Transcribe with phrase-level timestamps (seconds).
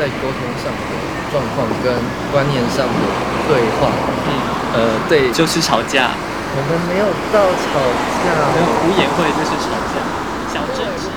[0.00, 0.80] 在沟通上的
[1.30, 1.92] 状况跟
[2.32, 2.94] 观念上的
[3.46, 3.92] 对话，
[4.24, 4.32] 嗯，
[4.72, 6.08] 呃，对，就是吵架，
[6.56, 7.68] 我们没有到吵
[8.24, 10.00] 架，没有无言会就是吵架，
[10.48, 11.10] 小争执。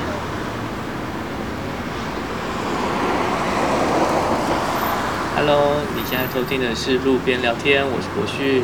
[5.37, 8.63] Hello，你现在收听的是路边聊天，我是博旭。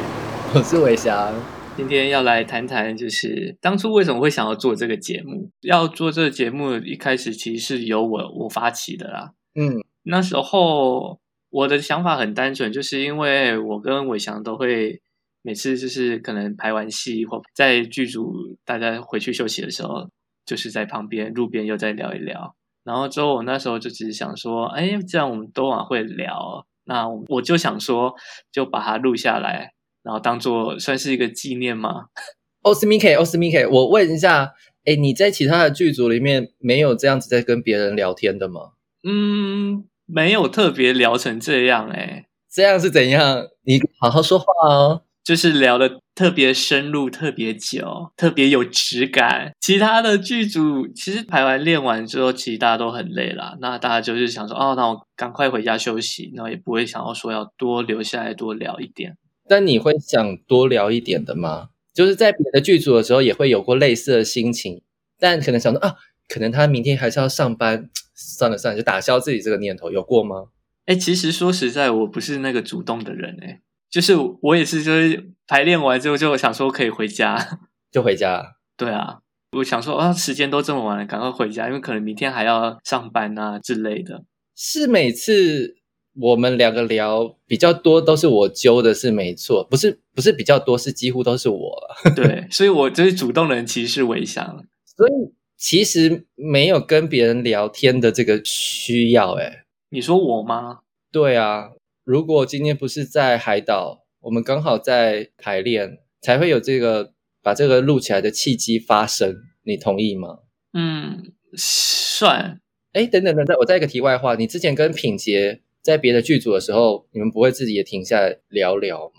[0.53, 1.33] 我是伟翔。
[1.77, 5.49] 今天要来谈谈，就是当初为什么会想要做这个节目？
[5.61, 9.29] 要做这个节目，一开始其实是由我我发起的啦。
[9.55, 15.01] 嗯那时候我的想法很单纯，就是因为我跟伟翔都会
[15.41, 18.33] 每次就是可能排完戏或在剧组
[18.65, 20.09] 大家回去休息的时候，
[20.45, 22.55] 就是在旁边路边又再聊一聊。
[22.83, 28.13] 然后之后我那时候就只是想说，哎，这样我们都晚会聊，那我就想说
[28.51, 32.05] 就把它录下来，然后当做算是一个纪念嘛。
[32.63, 34.53] 欧斯米 K，欧斯米 K，我问一下，
[34.85, 38.71] 哎，你在其他的剧组里面没有这样子在跟别人聊天的吗？
[39.03, 43.47] 嗯，没有特别聊成这样、哎，这样是怎样？
[43.63, 45.03] 你好好说话哦。
[45.21, 49.51] 就是聊的特别深入、特别久、特别有质感。
[49.59, 53.55] 其他的剧组其实排完练完之后，其实大家都很累啦。
[53.61, 59.17] 那大家就是想说，哦，那我赶快回家休息，然后也不会想要说要多留下来多聊一点。
[59.47, 61.69] 但你会想多聊一点的吗？
[61.93, 64.81] 就是在别的剧组的时候，也会有过类似的心情，
[65.19, 65.93] 但可能想说啊，
[66.29, 70.45] 可能他明天还是要上班， 算了算了，就打消自己这个念头，有过吗？
[70.85, 77.59] 哎，其实说实在，我不是那个主动的人、哎，就是我也是，就是排练完之后就想说可以回家。
[77.91, 78.55] 就回家。
[78.77, 79.19] 对啊，
[79.57, 84.23] 我想说啊，时间都这么晚了，赶快回家，因为可能明天还要上班啊之类的。
[84.55, 85.75] 是每次
[86.15, 92.11] 我们两个聊比较多，都是我揪的，是没错，不是不是比较多，是几乎都是我了。
[92.15, 94.65] 对，所以我就是主动的人，其实是微翔。
[94.97, 95.11] 所以
[95.59, 100.79] 其实没有跟别人聊天的这个需要、欸，你说我吗？
[101.11, 101.71] 对啊，
[102.05, 107.11] 如果今天不是在海岛，我们刚好在排练，才会有这个
[107.43, 110.39] 把这个录起来的契机发生，你同意吗？
[110.71, 112.61] 嗯，算
[112.93, 119.18] 哎，等等等等，我再一个题外话，你之前跟品杰在别的剧组的时候，你们不会自己也停下来聊聊吗？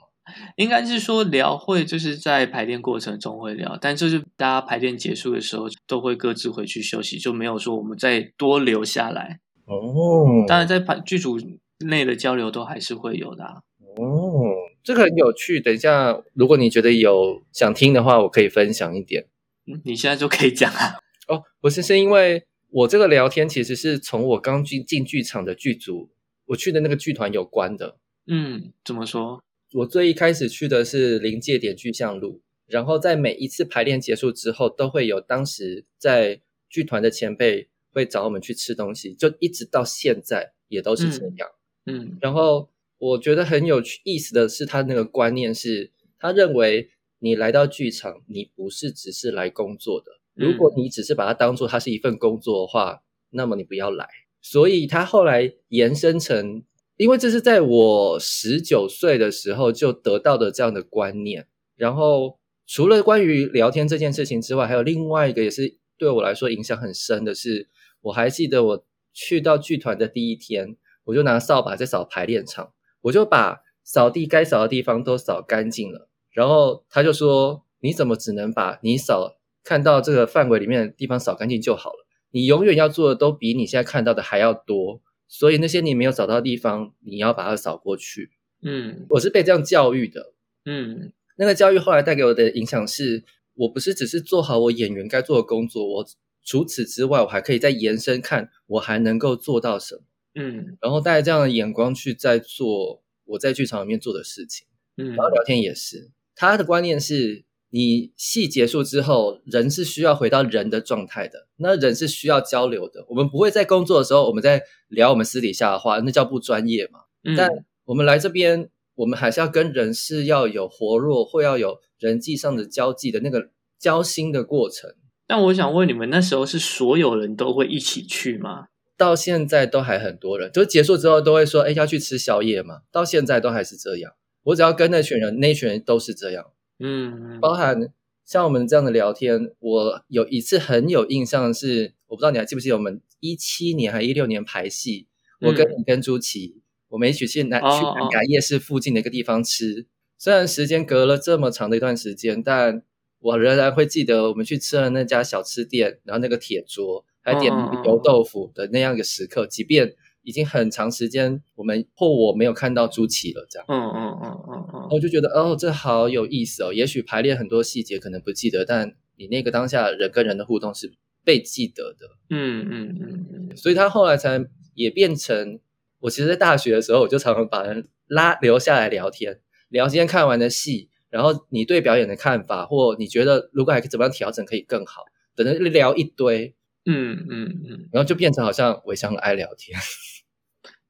[0.57, 9.41] 应该是说聊会就是在排练过程中会聊，但就是大家排练结束的时候都会各自回去休息，就没有说我们再多留下来。
[9.67, 11.39] 哦当然，在排剧组
[11.87, 13.63] 内的交流都还是会有的、啊。
[13.97, 14.51] 哦，
[14.83, 15.61] 这个很有趣。
[15.61, 19.27] 等一下，如果你觉得有想听的话，我可以分享一点。
[19.67, 20.99] 嗯，你现在就可以讲啊。
[21.29, 26.11] 哦，不是，是因为我这个聊天其实是从我刚进进剧场的剧组，
[26.47, 27.97] 我去的那个剧团有关的。
[28.27, 29.43] 嗯，怎么说？
[29.73, 41.49] 我最一开始去的是临界点巨象路，然后在每一次排练结束之后，都会有当时在剧团的前辈会找我们去吃东西，就一直到现在也都是这样。
[41.87, 50.13] 嗯然后我觉得很有趣意思的是，他那个观念是，他认为你来到剧场，你不是只是来工作的。
[50.35, 54.09] 如果你只是把它当做它是一份工作的话，那么你不要来。
[54.43, 56.63] 所以他后来延伸成，
[57.01, 61.47] 因为这是在我十九岁的时候就得到的这样的观念。
[61.75, 67.71] 然后除了关于聊天这件事情之外，还有另外一个也是对我来说影响很深的是，
[68.03, 68.85] 我还记得我
[69.15, 76.11] 去到剧团的第一天，我就拿扫把在扫排练场，我就把扫地该扫的地方都扫干净了。
[76.31, 82.07] 然后他就说：“你怎么只能把你扫看到这个范围里面的地方扫干净就好了？
[82.31, 85.01] 你永远要做的都比你现在看到的还要多。
[85.33, 88.33] 所以那些你没有扫到的地方，你要把它扫过去。”
[88.63, 90.35] 嗯我是被这样教育的。
[90.67, 93.25] 嗯那个教育后来带给我的影响是，
[93.55, 96.07] 我不是只是做好我演员该做的工作，我
[96.45, 100.03] 除此之外，我还可以再延伸看我还能够做到什么。
[100.35, 104.67] 嗯然后带着这样的眼光去在做我在剧场里面做的事情。
[104.97, 113.05] 嗯然后聊天也是，他的观念是你戏结束之后，人是需要回到人的状态的，那人是需要交流的。
[113.09, 117.01] 我们不会在工作的时候，我们在聊我们私底下的话，那叫不专业嘛。
[117.25, 117.49] 嗯但
[117.85, 124.91] 我们来这边，我们还是要跟人是要有活络，或要有人际上的交际的那个交心的过程。
[125.27, 128.67] 但我想问你们，那时候是所有人都会一起去吗？
[128.97, 134.13] 到现在都还很多人，就结束之后都会说：“哎，要去吃宵夜嘛。”到现在都还是这样。
[134.43, 136.45] 我只要跟那群人，那群人都是这样。
[136.81, 137.93] 嗯包含
[138.25, 145.07] 像我们这样的聊天，我有一次很有印象的是，我不知道你还记不记得我们一七年还一六年排戏，
[145.41, 149.87] 我跟你跟朱琪，我们一起去南哦去南港夜市附近的一个地方吃。
[150.17, 152.83] 虽然时间隔了这么长的一段时间，但
[153.21, 159.47] 我仍然会记得我们去吃了那家小吃店，然后那个铁桌还点那个油豆腐的那样一个时刻。
[159.47, 159.95] 即便
[160.31, 163.67] 已已经很长时间我们或我没有看到朱祁了，这样。
[163.69, 166.73] 嗯嗯嗯嗯嗯，我就觉得哦，这好有意思哦。
[166.73, 170.93] 也许排练很多细节可能不记得，但你那个当下人跟人的互动是
[171.25, 172.07] 被记得的。
[172.31, 175.59] 嗯嗯嗯嗯，所以他后来才也变成，
[175.99, 185.03] 我其实，在大学的时候，我就常常把人拉留下来聊天，聊今天看完的戏，然后你对表演的看法，或你觉得如果还可以怎么样调整可以更好，
[185.35, 186.55] 等着聊一堆。
[186.87, 189.79] 嗯嗯嗯，然后就变成好像伟翔爱聊天。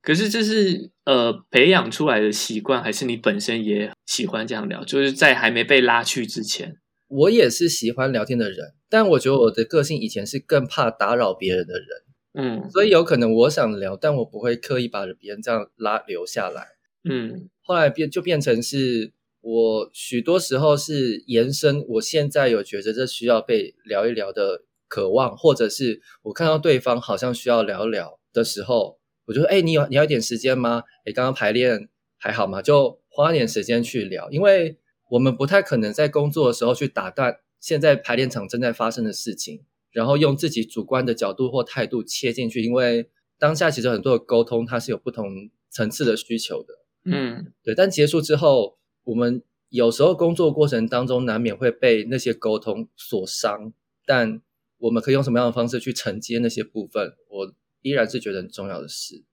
[0.03, 4.85] 可是这是呃培养出来的习惯，还是你本身也喜欢这样聊？
[4.85, 6.77] 就是在还没被拉去之前，
[7.09, 11.87] 我也是喜欢聊天的人，但我觉得我的个性以前是更怕打扰别人的人。
[12.33, 16.69] 嗯所以有可能我想聊，但我不会刻意把别人这样拉留下来。
[17.03, 29.00] 嗯后来变就变成是我许多时候是延伸，我现在有觉得这需要被聊一聊的渴望，或者是我看到对方好像需要聊聊的时候，
[29.31, 30.83] 我就说：“哎、你有你要一点时间吗？
[31.05, 31.89] 哎，刚刚排练
[32.19, 32.61] 还好吗？
[32.61, 34.77] 就花点时间去聊，因为
[35.09, 39.63] 我们不太可能在工作的时候去打断现在排练场正在发生的事情，
[39.93, 46.75] 然后用自己主观的角度或态度切进去，因为当下其实很多的沟通它是有不同层次的需求的。
[47.05, 53.73] 嗯对，但结束之后，我们有时候工作过程当中难免会被那些沟通所伤，
[54.05, 54.43] 但
[54.79, 57.15] 我们可以用什么样的方式去承接那些部分？
[57.29, 59.25] 我依然是觉得很重要的事。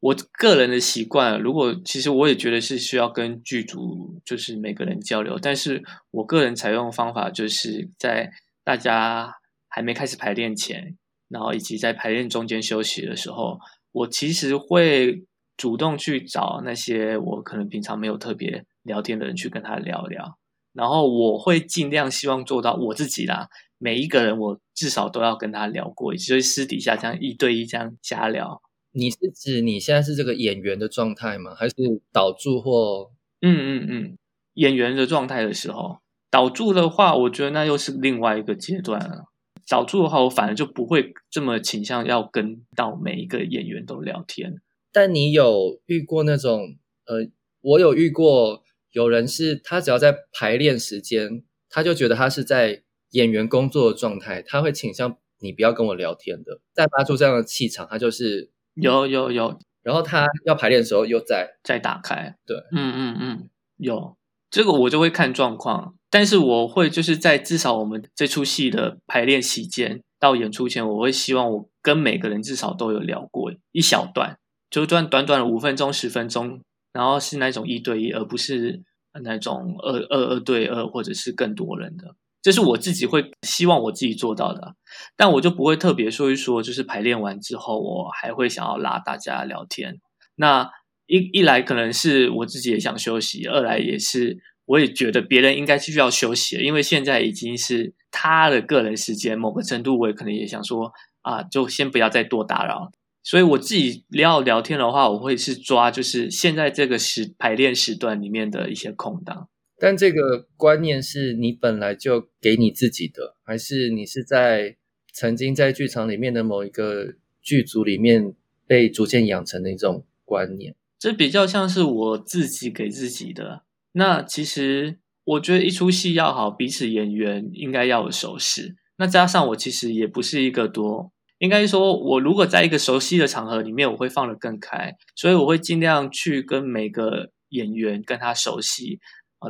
[0.00, 8.32] 我个人的习惯，如果其实我也觉得是需要跟剧组就是每个人交流，但是我个人采用的方法就是在
[8.64, 9.32] 大家
[9.68, 10.96] 还没开始排练前，
[11.28, 13.58] 然后以及在排练中间休息的时候，
[13.92, 15.24] 我其实会
[15.56, 20.38] 主动去找那些我可能平常没有特别聊天的人去跟他聊聊，
[20.72, 23.48] 然后我会尽量希望做到我自己啦，
[23.82, 28.62] 每一个人我至少都要跟他聊过，也就是私底下这样一对一这样瞎聊。
[28.92, 31.52] 你是指你现在是这个演员的状态吗？
[31.52, 31.74] 还是
[32.12, 34.18] 导助或嗯嗯嗯，
[34.54, 35.98] 演员的状态的时候，
[36.30, 39.24] 导助的话，我觉得那又是另外一个阶段了。
[39.68, 44.60] 导助的话，我反而就不会这么倾向要跟到每一个演员都聊天。
[44.92, 46.76] 但你有遇过那种
[47.06, 47.28] 呃，
[47.62, 48.62] 我有遇过
[48.92, 52.82] 有人是他只要在排练时间，他就觉得他是在
[53.12, 62.36] 演员工作的状态，他会倾向你不要跟我聊天的，散发出这样的气场，他就是，有有有，然后他要排练的时候又再，再打开。
[62.46, 64.16] 对嗯嗯嗯，有
[64.50, 74.38] 这个我就会看状况，但是我会就是在至少我们这出戏的排练期间到演出前，我会希望我跟每个人至少都有聊过一小段，
[74.70, 76.60] 就段短短的五分钟、十分钟，
[76.92, 78.82] 然后是那种一对一，而不是
[79.22, 82.14] 那种二二二对二或者是更多人的。
[82.42, 84.74] 这是我自己会希望我自己做到的，
[85.16, 90.00] 但我就不会特别说一说，就是排练完之后，我还会想要拉大家聊天。
[90.34, 90.68] 那
[91.06, 102.90] 一一来可能是我自己也想休息，二来也是我也觉得别人应该是需要休息，因为现在已经是他的个人时间，某个程度我也可能也想说啊，就先不要再多打扰。
[103.22, 109.48] 所以我自己要聊天的话，我会是抓就是现在这个时排练时段里面的一些空档。
[109.84, 114.76] 但这个观念是你本来就给你自己的，还是你是在
[115.12, 118.32] 曾经在剧场里面的某一个剧组里面
[118.64, 120.76] 被逐渐养成的一种观念？
[121.00, 123.64] 这比较像是我自己给自己的。
[123.94, 128.76] 那其实我觉得一出戏要好，彼此演员应该要有熟识。
[128.98, 139.00] 那加上我其实也不是一个多，应该说我如果在一个熟悉的场合里面，我会放得更开，所以我会尽量去跟每个演员跟他熟悉，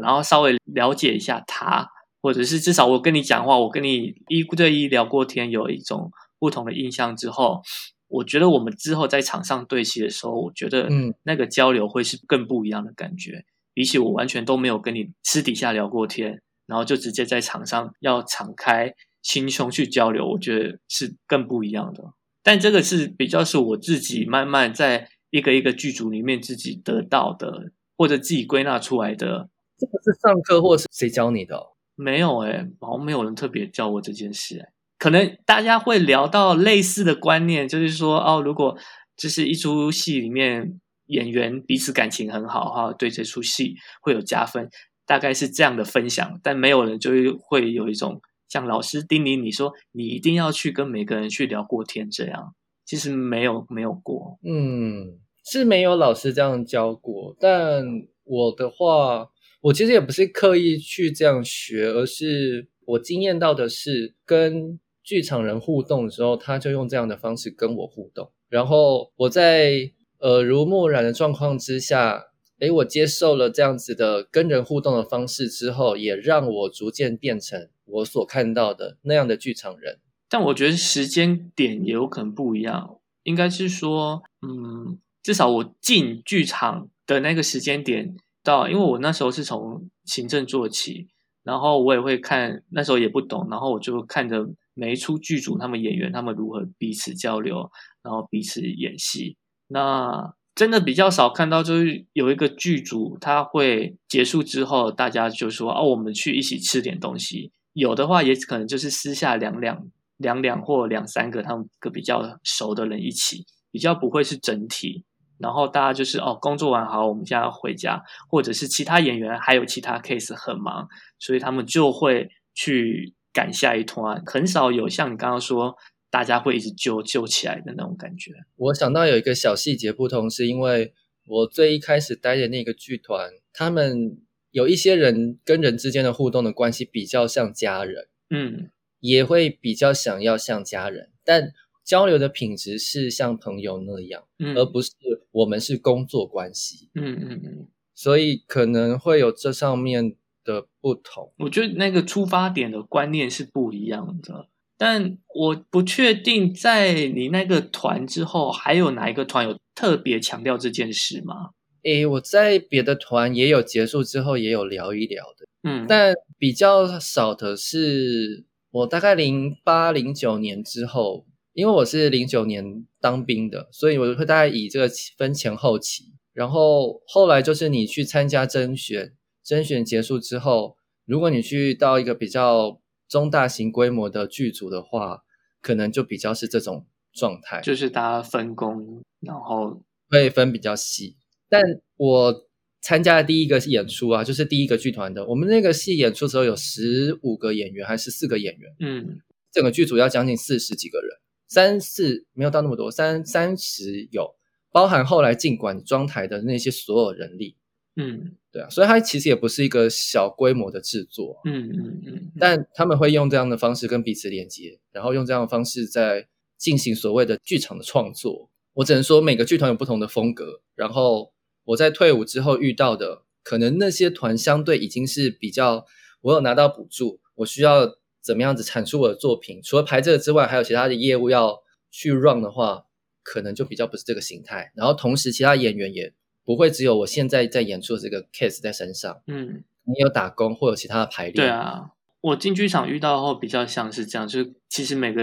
[0.00, 1.88] 然后稍微了解一下他，
[2.22, 7.62] 或者是至少我跟你讲话，我跟你一对一聊过天，有一种不同的印象之后，
[8.08, 13.44] 我觉得我们之后在场上对戏的时候，我觉得嗯那个交流会是更不一样的感觉，
[13.74, 22.12] 比起我完全都没有跟你私底下聊过天，然后就直接在场上要敞开心胸去交流，我觉得是更不一样的。
[22.42, 29.48] 但这个是比较是我自己慢慢在一个一个剧组里面自己得到的，或者自己归纳出来的。
[29.82, 31.66] 这个是上课或是谁教你的、哦？
[31.96, 34.68] 没有诶、好像没有人特别教我这件事、欸。
[34.98, 38.76] 可能大家会聊到类似的观念，就是说，哦，如果
[39.16, 44.70] 就是一出戏里面演员彼此感情很好哈，对这出戏会有加分，
[45.04, 46.38] 大概是这样的分享。
[46.42, 47.10] 但没有人就
[47.40, 52.54] 会有一种像老师叮咛你说，你一定要去跟每个人去聊过天这样。
[52.84, 57.84] 其实没有没有过，嗯，是没有老师这样教过，但
[58.24, 59.30] 我的话，
[59.62, 72.26] 我其实也不是刻意去这样学，而是我惊艳到的是，跟剧场人互动的时候，他就用这样的方式跟我互动，然后我在耳濡目染的状况之下，
[72.58, 79.98] 诶，我接受了这样子的跟人互动的方式之后，也让我逐渐变成我所看到的那样的剧场人。
[80.28, 91.08] 但我觉得时间点也有可能不一样，应该是说，嗯，至少我进剧场的那个时间点到，因为我那时候是从行政做起，
[91.42, 97.70] 然后我也会看，那时候也不懂，然后我就看着每一出剧组他们演员他们如何彼此交流，
[98.02, 99.36] 然后彼此演戏。
[99.68, 107.52] 那真的比较少看到，就是有一个剧组他会结束之后，大家就说哦，我们去一起吃点东西。
[107.72, 109.90] 有的话也可能就是私下两两。
[110.18, 115.04] 两两或两三个，他们个比较熟的人一起，比较不会是整体。
[115.42, 125.76] 然后大家就是哦，工作完好，我们现在要回家，或者是其他演员还有其他 case 很忙，所以他们就会去赶下一团，很少有像你刚刚说，
[126.08, 128.30] 大家会一直揪揪起来的那种感觉。
[128.56, 130.94] 我想到有一个小细节不同，是因为
[131.26, 134.16] 我最一开始待的那个剧团，他们
[134.52, 138.70] 有一些人跟人之间的互动的关系比较像家人，嗯。
[139.02, 141.52] 也会比较想要像家人，但
[141.92, 144.24] 交流的品质是像朋友那样，
[144.56, 144.90] 而不是
[145.30, 146.88] 我们是工作关系。
[146.94, 151.34] 嗯嗯嗯，所以可能会有这上面的不同。
[151.36, 161.50] 我觉得那个出发点的观念是不一样的，但我不确定在你那个团之后，还有哪一个团有特别强调这件事吗？
[161.82, 168.46] 诶，我在别的团也有结束之后也有聊一聊的，嗯，但比较少的是。
[168.74, 176.12] 我大概零八零九年之后，因为我是零九年当兵的，所以我会大概以这个分前后期。
[176.32, 179.12] 然后后来就是你去参加甄选，
[179.44, 185.24] 甄选结束之后，如果你去到一个比较中大型规模的剧组的话，
[185.60, 191.16] 可能就比较是这种状态，就是大家分工，然后会分比较细。
[191.48, 191.62] 但
[191.96, 192.48] 我。
[192.84, 195.24] 参加的第一个演出啊，就是第一个剧团的。
[195.28, 198.74] 我们那个戏演出时候有十五个演员，还是四个演员？
[198.80, 199.20] 嗯，
[199.52, 201.08] 整个剧组要将近四十几个人，
[201.52, 204.34] 三四没有到那么多，三三十有，
[204.70, 207.56] 包含后来进管装台的那些所有人力。
[207.96, 211.40] 嗯，对啊，所以它其实也不是一个小规模的制作。
[211.44, 218.50] 嗯嗯嗯，但他们会用这样的方式跟彼此连接，然后用这样的方式在进行所谓的剧场的创作。
[218.72, 221.32] 我只能说每个剧团有不同的风格，然后。
[221.64, 225.86] 我在退伍之后遇到的，可能那些团相对已经是比较，
[226.22, 227.86] 我有拿到补助，我需要
[228.22, 232.84] 怎么样子产出我的作品，除了排这个之外，还有其他的业务要去 run 的话，
[233.22, 234.72] 可能就比较不是这个形态。
[234.74, 236.12] 然后同时，其他演员也
[236.44, 241.34] 不会只有我现在在演出的这个 case 在身上，嗯，你有打工或有其他的排练。
[241.34, 245.22] 对啊，我进剧场遇到后比较像是这样，就是其实每个。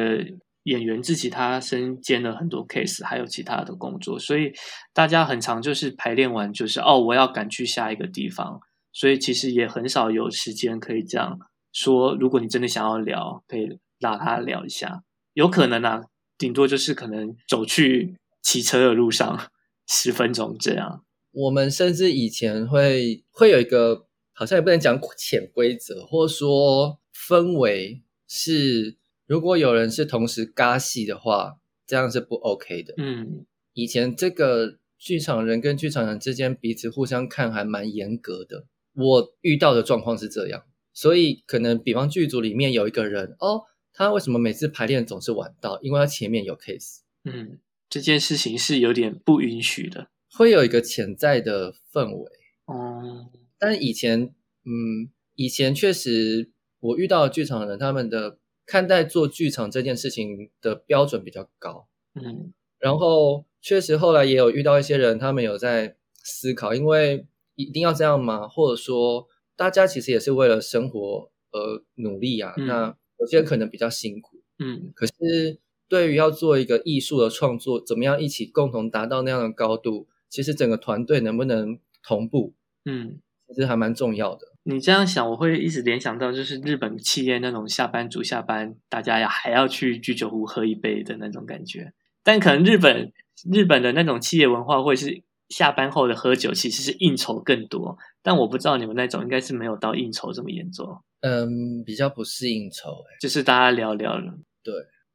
[0.64, 4.52] 演员自己他身兼了很多 case，还有其他的工作，所以
[4.94, 8.60] 大家很常就是排练完就是哦，我要赶去下一个地方，
[8.92, 11.40] 所以其实也很少有时间可以这样
[11.72, 12.16] 说。
[12.16, 16.04] 如果你真的想要聊，可以拉他聊一下，有可能啊，
[16.38, 19.50] 顶多就是可能走去骑车的路上
[19.88, 21.04] 十分钟这样。
[21.32, 28.98] 我们甚至以前会会有一个好像也不能讲潜规则，或者说氛围是。
[29.30, 32.96] 如果有人是同时尬戏的话，这样是不 OK 的。
[32.98, 38.66] 嗯，以前这个剧场人跟剧场人之间彼此互相看还蛮严格的。
[38.96, 45.80] 我遇到的状况是这样，所以可能比方剧组里面有一个人，哦，他为什么每次排练总是晚到？
[45.82, 47.00] 因为他前面有 case。
[47.24, 52.32] 嗯，这件事情是有点不允许的，会有一个潜在的氛围。
[52.66, 54.34] 哦，但以前，
[54.66, 58.38] 嗯，以前确实我遇到剧场人，他们的。
[58.72, 68.48] 看待做剧场这件事情的标准比较高，嗯，然后确实后来也有遇到一些人，他们有在思考，因为一定要这样吗？
[68.48, 69.28] 或者说
[69.60, 72.54] 大家其实也是为了生活而努力啊。
[72.56, 82.54] 那有些人可能比较辛苦，嗯，可是对于要做一个艺术的创作，怎么样一起共同达到那样的高度，其实整个团队能不能同步，
[82.86, 84.48] 嗯，其实还蛮重要的。
[84.64, 91.92] 你这样想，我会一直联想到，就是日本企业那种下班族下班，大家要还要去居酒屋喝一杯的那种感觉。
[92.24, 93.12] 但可能日本
[93.52, 97.98] 日本的那种企业文化，会是下班后的喝酒，其实是应酬更多。
[98.22, 100.88] 但我不知道你们那种应该是没有到应酬这么严重。
[101.22, 104.34] 嗯，比较不是应酬，哎，就是大家聊聊了。
[104.64, 104.74] 对，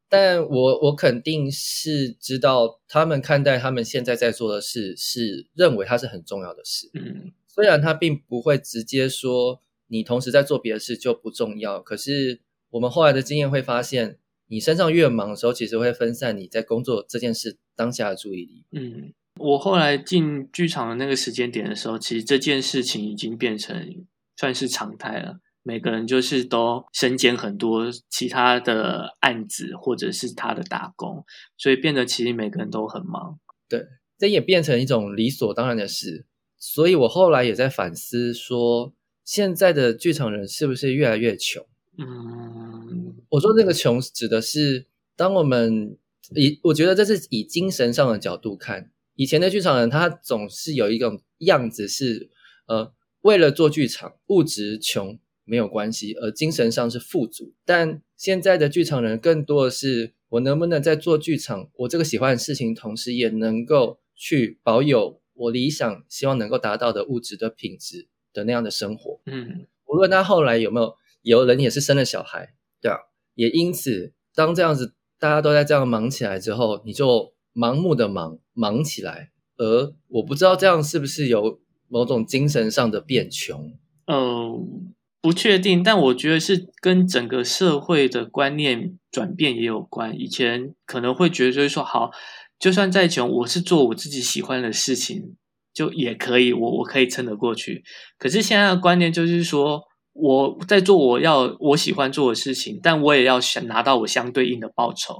[0.08, 6.90] 但我我肯定是知道他们看待他们现在在做的事，是认为它是很重要的事。
[6.94, 7.32] 嗯。
[7.46, 18.64] 虽然他并不会直接说你同时在做别的事就不重要，可是我们后来的经验会发现，你身上越忙的时候，其实会分散你在工作这件事当下的注意力。
[18.72, 25.40] 嗯，我后来进剧场的那个时间点的时候，其实这件事情已经变成算是常态了。
[25.66, 31.24] 每个人就是都身兼很多其他的案子，或者是他的打工，
[31.56, 33.40] 所以变得其实每个人都很忙。
[33.66, 33.86] 对，
[34.18, 36.26] 这也变成一种理所当然的事。
[36.58, 38.92] 所以我后来也在反思，说
[39.24, 41.66] 现在的剧场人是不是越来越穷？
[41.96, 44.86] 嗯，我说这个穷指的是，
[45.16, 45.96] 当我们
[46.36, 52.30] 以我觉得这是以精神上的角度看，以前的剧场人他总是有一种样子是，
[52.66, 52.92] 呃，
[53.22, 55.18] 为了做剧场，物质穷。
[55.46, 57.52] 没有关系，而精神上是富足。
[57.66, 69.20] 但现在的剧场人更多的是，我能不能在做剧场，我这个喜欢的事情，同时也能够去保有我理想希望能够达到的物质的品质的那样的生活。
[69.26, 72.96] 嗯，无论他后来有没有，有人也是生了小孩，对啊，
[73.34, 83.72] 也因此，当这样子大家都在这样忙起来之后，你就盲目的忙忙起来，而我不知道这样是不是有某种精神上的变穷。
[84.06, 84.94] 嗯。
[85.24, 90.14] 不确定，但我觉得是跟整个社会的观念转变也有关。
[90.20, 92.10] 以前可能会觉得就是说，好，
[92.58, 95.34] 就算再穷，我是做我自己喜欢的事情，
[95.72, 97.82] 就也可以，我我可以撑得过去。
[98.18, 99.80] 可是现在的观念就是说，
[100.12, 105.16] 我在做我要我喜欢做的事情，但我也要想拿到我相对应的报酬。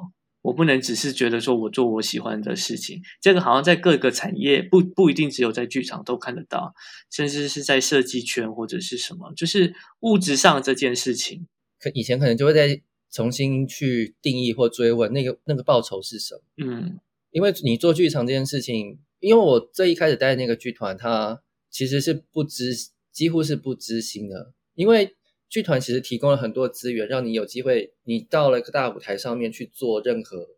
[0.55, 6.73] 我不能只是觉得说我做我喜欢的事情，这个好像在各个产业不不一定只有在剧场都看得到，
[7.11, 11.49] 甚至是在设计圈或者是什么，就是物质上这件事情，
[11.81, 12.81] 可以前可能就会再
[13.11, 16.41] 重新去定义或追问那个那个报酬是什么。
[16.65, 17.01] 嗯，
[17.33, 22.73] 因为你做剧场这件事情，因为我最一开始待那个剧团，它其实是不知
[23.11, 25.17] 几乎是不知心的，因为。
[25.47, 30.49] 剧团其实提供了很多资源，让你有机会，你到了一个大舞台上面去做任何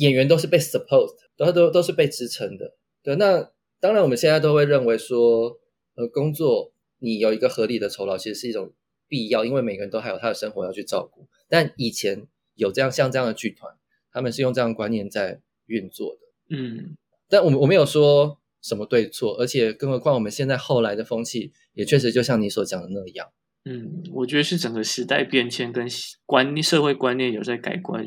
[0.00, 2.76] 演员都是被 supposed，都都都是被支撑的。
[3.02, 5.58] 对，那当然我们现在都会认为说，
[5.94, 8.72] 呃，工作你有一个合理的酬劳，其实是一种
[9.06, 11.26] 必要，因为每个人都还有他的生活要去照顾。
[11.48, 13.74] 但以前有这样像这样的剧团，
[14.10, 16.56] 他们是用这样观念在运作的。
[16.56, 16.96] 嗯，
[17.28, 23.28] 但我们我没有说什么对错，而且更何况我们现在后来的风气也确实就像你所讲的那样。
[23.64, 25.86] 嗯，我觉得是整个时代变迁跟
[26.24, 28.04] 观念、社会观念有在改观，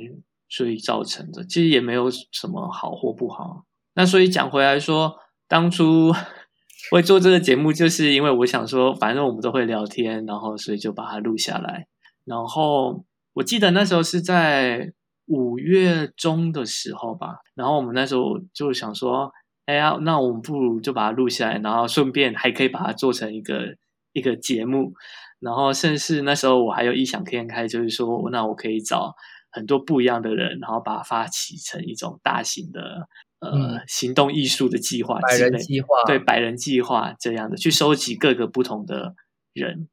[0.49, 1.45] 所以造成的。
[1.45, 3.63] 其实也没有什么好或不好。
[3.93, 5.15] 那所以讲回来说，
[5.47, 6.11] 当初
[6.91, 11.87] 会做这个节目，就是因为我想说，反正我们都会聊天，然后所以就把它录下来。
[12.25, 14.91] 然后我记得那时候是在
[15.27, 19.31] 五月中的时候吧，然后我们那时候就想说，
[19.65, 23.75] 哎呀，那我们不如就把它录下来，然后顺便还可以把它做成一个
[24.13, 24.93] 一个节目。
[25.39, 29.15] 然后，甚至那时候我还有异想天开，就是说，那我可以找
[29.51, 33.07] 很多不一样的人，然后把它发起成一种大型的
[33.39, 39.15] 呃行动艺术的计划，百人计划，对，百人计划这样的去收集各个不同的
[39.53, 39.87] 人，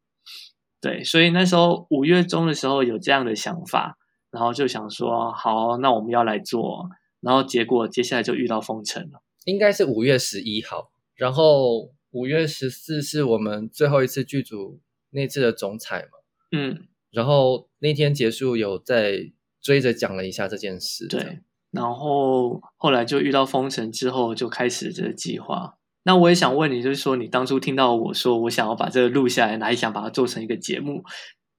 [0.80, 3.96] 对，所以那时候五月中的时候有这样的想法，
[4.30, 6.88] 然后就想说，好，那我们要来做，
[7.20, 14.80] 然后结果接下来就遇到封城了，应该是五月十一号，然后五月十四是我们最后一次剧组。
[15.10, 16.18] 那次的总彩嘛，
[16.50, 21.40] 嗯，然后那天结束有在追着讲了一下这件事，对，
[21.70, 25.78] 然后后来就遇到封城之后就开始这个计划。
[26.04, 31.02] 那我也想问你，就是说你当初听到我说我想要把这个录下来，还想把它做成一个节目，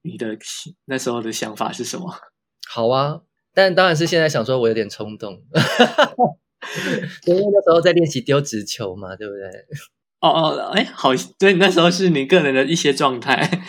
[0.02, 0.38] 你的
[0.86, 2.14] 那时候的想法是什么？
[2.70, 3.20] 好啊，
[3.52, 5.34] 但当然是现在想说，我有点冲动，
[7.26, 9.42] 因为那时候在练习丢直球嘛，对不对？
[10.20, 13.62] 哦哦，哎，好，对，那时候是你个人的一些状态，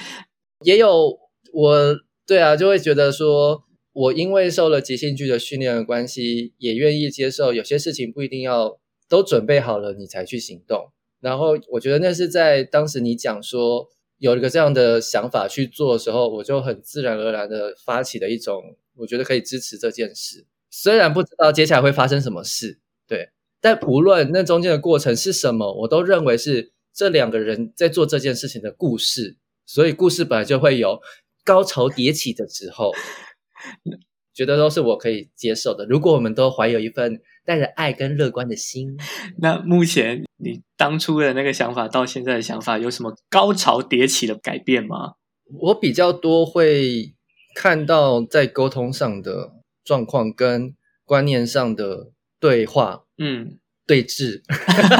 [0.64, 1.20] 也有
[1.54, 3.64] 我，对啊，就会觉得说，
[3.94, 10.92] 我因为受了即兴剧的训练的关系，也愿意接受有些事情不一定要都准备好了你才去行动。
[11.20, 18.62] 然后我觉得那是在当时你讲说有一个这样的想法去做的时候，我就很自然而然的发起了一种，
[18.96, 23.30] 我觉得可以支持这件事，虽然不知道接下来会发生什么事，对。
[23.62, 29.36] 但无论那中间的过程是什么，我都认为是这两个人在做这件事情的故事。
[29.66, 31.00] 所以故事本来就会有
[31.44, 32.92] 高潮迭起的时候，
[34.34, 35.86] 觉得都是我可以接受的。
[35.86, 38.98] 如果我们都怀有一份带着爱跟乐观的心，
[39.40, 45.14] 那目前你当初的那个想法到现在的想法有什么高潮迭起的改变吗？
[45.62, 47.16] 我比较多会
[47.56, 53.04] 看到在沟通上的状况跟观念上的对话。
[53.18, 54.42] 嗯，对峙，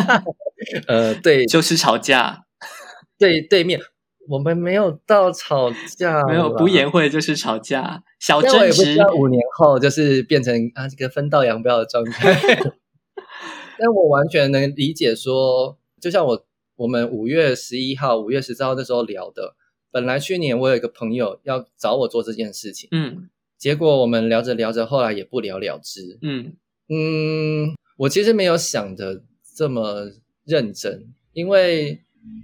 [0.88, 2.46] 呃，对，就是吵架，
[3.18, 3.80] 对对面，
[4.28, 8.98] 我们没有到吵架，没有不言会就是吵架，小争执。
[9.18, 12.36] 五年后就是变成啊这个分道扬镳的状态。
[13.80, 19.56] 但我完全能理解说，就像我我们五月十一号、五月十四号那时候聊的，
[19.90, 26.18] 本来去年我有一个朋友要找我做这件事情，嗯结果我们聊着聊着，后来也不了了之。
[26.22, 26.54] 嗯
[26.90, 29.24] 嗯，我其实没有想的
[29.56, 30.12] 这么
[30.46, 32.02] 认真，因为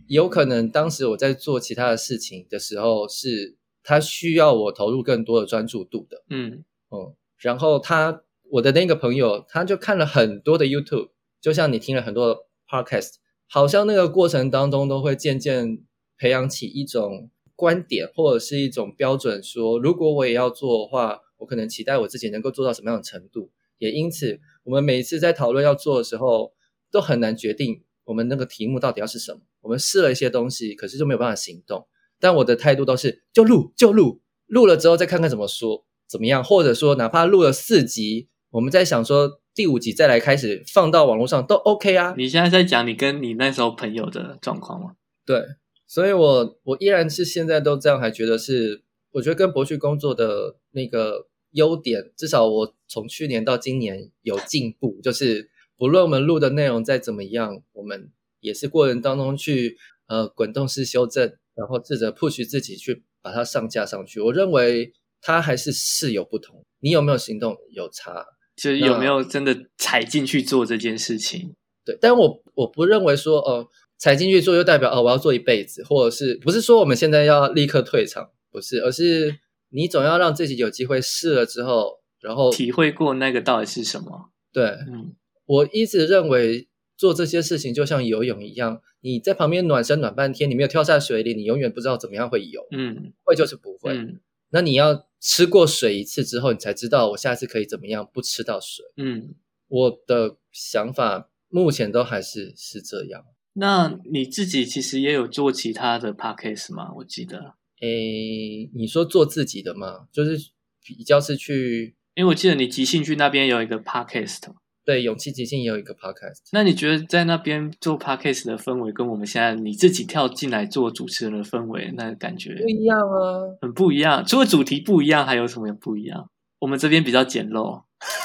[0.07, 6.23] 有可能当时我在做其他的事情的时候，是他需要我投入更多的专注度的。
[6.29, 13.13] 嗯嗯，然后他我的那个朋友，他就看了很多的 YouTube，就像你听了很多的 Podcast，
[13.47, 15.83] 好像那个过程当中都会渐渐
[16.17, 23.51] 培养起一种观点或者是一种标准说，如果我也要做的话，我可能期待我自己能够做到什么样的程度。
[23.77, 26.53] 也因此，我们每一次在讨论要做的时候，
[26.89, 29.41] 都很难决定我们那个题目到底要是什么。
[29.61, 31.87] 我们试了一些东西，可是就没有办法行动。
[32.25, 42.15] 但我的态度都是就录就录，录了之后再看看怎么说怎么样，或者说哪怕录了四集，我们在想说第五集再来开始放到网络上都 OK 啊。
[42.17, 44.95] 你现在在讲你跟你那时候朋友的状况吗？
[45.23, 45.39] 对，
[45.85, 58.09] 所以我我依然是现在都这样，还觉得是我觉得跟博旭工作的那个优点，至少我从去年到今年有进步，就是不论我们录的内容再怎么样，我们
[58.39, 64.19] 也是过程当中去呃滚动式修正，然后试着 push 自己去把它上架上去。
[64.19, 64.91] 我认为
[65.21, 71.55] 它还是是有不同，你有没有行动有差，就是有没有真的踩进去做这件事情？
[71.83, 79.39] 对，但我我不认为说哦、踩进去做就代表哦我要做一辈子，或者是不是说我们现在要立刻退场，不是，而是
[79.69, 84.31] 你总要让自己有机会试了之后，然后体会过那个到底是什么？
[84.51, 85.15] 对嗯
[85.45, 93.97] 我一直认为做这些事情就像游泳一样，你在旁边暖身暖半天，你没有跳下水里，你永远不知道怎么样会游，嗯会就是不会。
[93.97, 94.19] 嗯
[94.51, 98.85] 那你要吃过水一次之后，你才知道我下次可以怎么样不吃到水。
[98.95, 99.35] 嗯。
[99.67, 103.25] 我的想法目前都还是是这样。
[103.53, 106.93] 那你自己其实也有做其他的 podcast 吗？
[106.97, 110.07] 我记得，诶，你说做自己的吗？
[110.11, 110.51] 就是
[110.83, 114.43] 比较是去因为我记得你即兴去那边有一个 podcast，
[114.85, 123.57] 对勇气即兴也有一个 podcast，那你觉得在那边做 podcast 的氛围，跟我们现在你自己跳进来做主持人的氛围，那感觉不一样啊。
[123.61, 124.23] 很不一样。
[124.25, 126.29] 除了主题不一样，还有什么不一样？
[126.59, 127.83] 我们这边比较简陋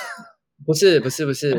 [0.66, 1.50] 不是不是不是，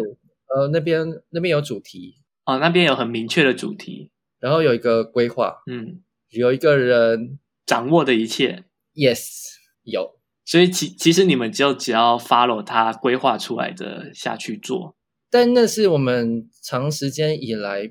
[0.55, 8.65] 呃，那边那边有主题，哦，那边有很明确的主题，然后有一个规划，嗯，有一个人掌握的一切。
[8.93, 10.19] yes 有，
[10.51, 14.97] 所以其其实你们就只要 follow 他规划出来的下去做，
[15.29, 17.83] 但那是我们长时间以来，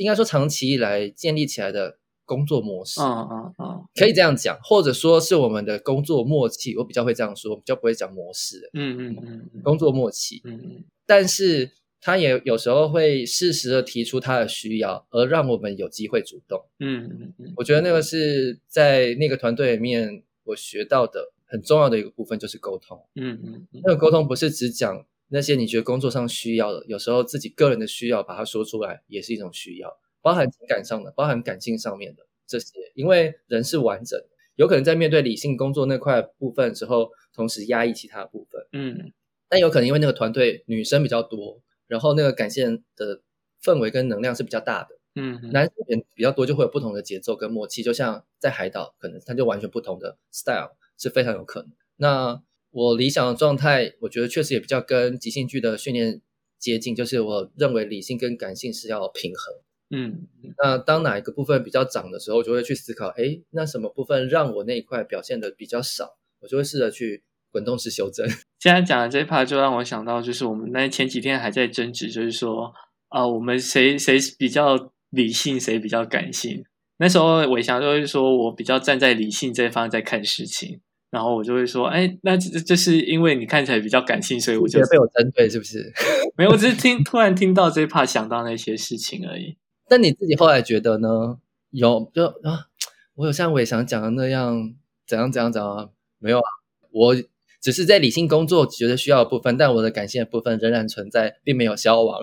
[0.00, 3.00] 应该说长期以来建立起来的工作模式。
[3.00, 10.40] 嗯嗯嗯可以这样讲，或者说是我们的工作默契，我比较会这样说，比较不会讲模式，嗯嗯嗯嗯工作默契。
[10.42, 11.70] 嗯嗯但是
[12.00, 16.60] 他也有时候会适时的提出他的需要，而让我们有机会主动。
[16.80, 23.04] 嗯嗯嗯我觉得那个是在那个团队里面我学到的很重要的一个部分，就是沟通。
[23.16, 32.90] 嗯嗯嗯那个沟通不是只讲那些你觉得工作上需要的，有时候自己个人的需要把它说出来，也是一种需要，包含情感上的，包含感性上面的这些。
[32.94, 38.66] 因为人是完整的，有可能在面对理性工作那块部分的时候，同时压抑其他部分。
[38.72, 39.12] 嗯
[39.48, 43.20] 但有可能因为那个团队女生比较多，然后那个感性的
[43.60, 47.82] 氛围跟能量是比较大的，嗯嗯男生人比较多，就会有不同的节奏跟默契。
[47.82, 51.70] 就像在海岛，可能他就完全不同的 style 是非常有可能。
[51.96, 56.20] 那我理想的状态，我觉得确实也比较跟即兴剧的训练
[56.58, 59.54] 接近，就是我认为理性跟感性是要平衡。
[59.92, 68.28] 嗯嗯那当哪一个部分比较涨的时候，我就会去思考，哎，那什么部分让我那一块表现的比较少，我就会试着去滚动式修正。
[68.60, 72.72] 现在讲的这一 part 就让我想到，就是我们那前几天还在争执，就是说
[73.08, 76.64] 啊、我们谁谁比较理性，谁比较感性。
[76.98, 85.92] 那时候伟翔就会说，我比较站在理性这一方在看事情，然后我就会说，哎，那这这是因为你看起来比较感性，所以我就被我针对是不是？
[86.36, 89.56] 没有，我只是听突然听到这一 part 想到那些事情而已。
[89.88, 91.38] 但你自己后来觉得呢？
[91.70, 92.66] 有就啊，
[93.14, 94.74] 我有像伟翔讲的那样
[95.06, 95.88] 怎样怎样怎样啊？
[96.18, 96.50] 没有啊，
[96.92, 97.16] 我
[97.60, 102.20] 只是在理性工作觉得需要的部分，但我的感性的部分仍然存在，并没有消亡。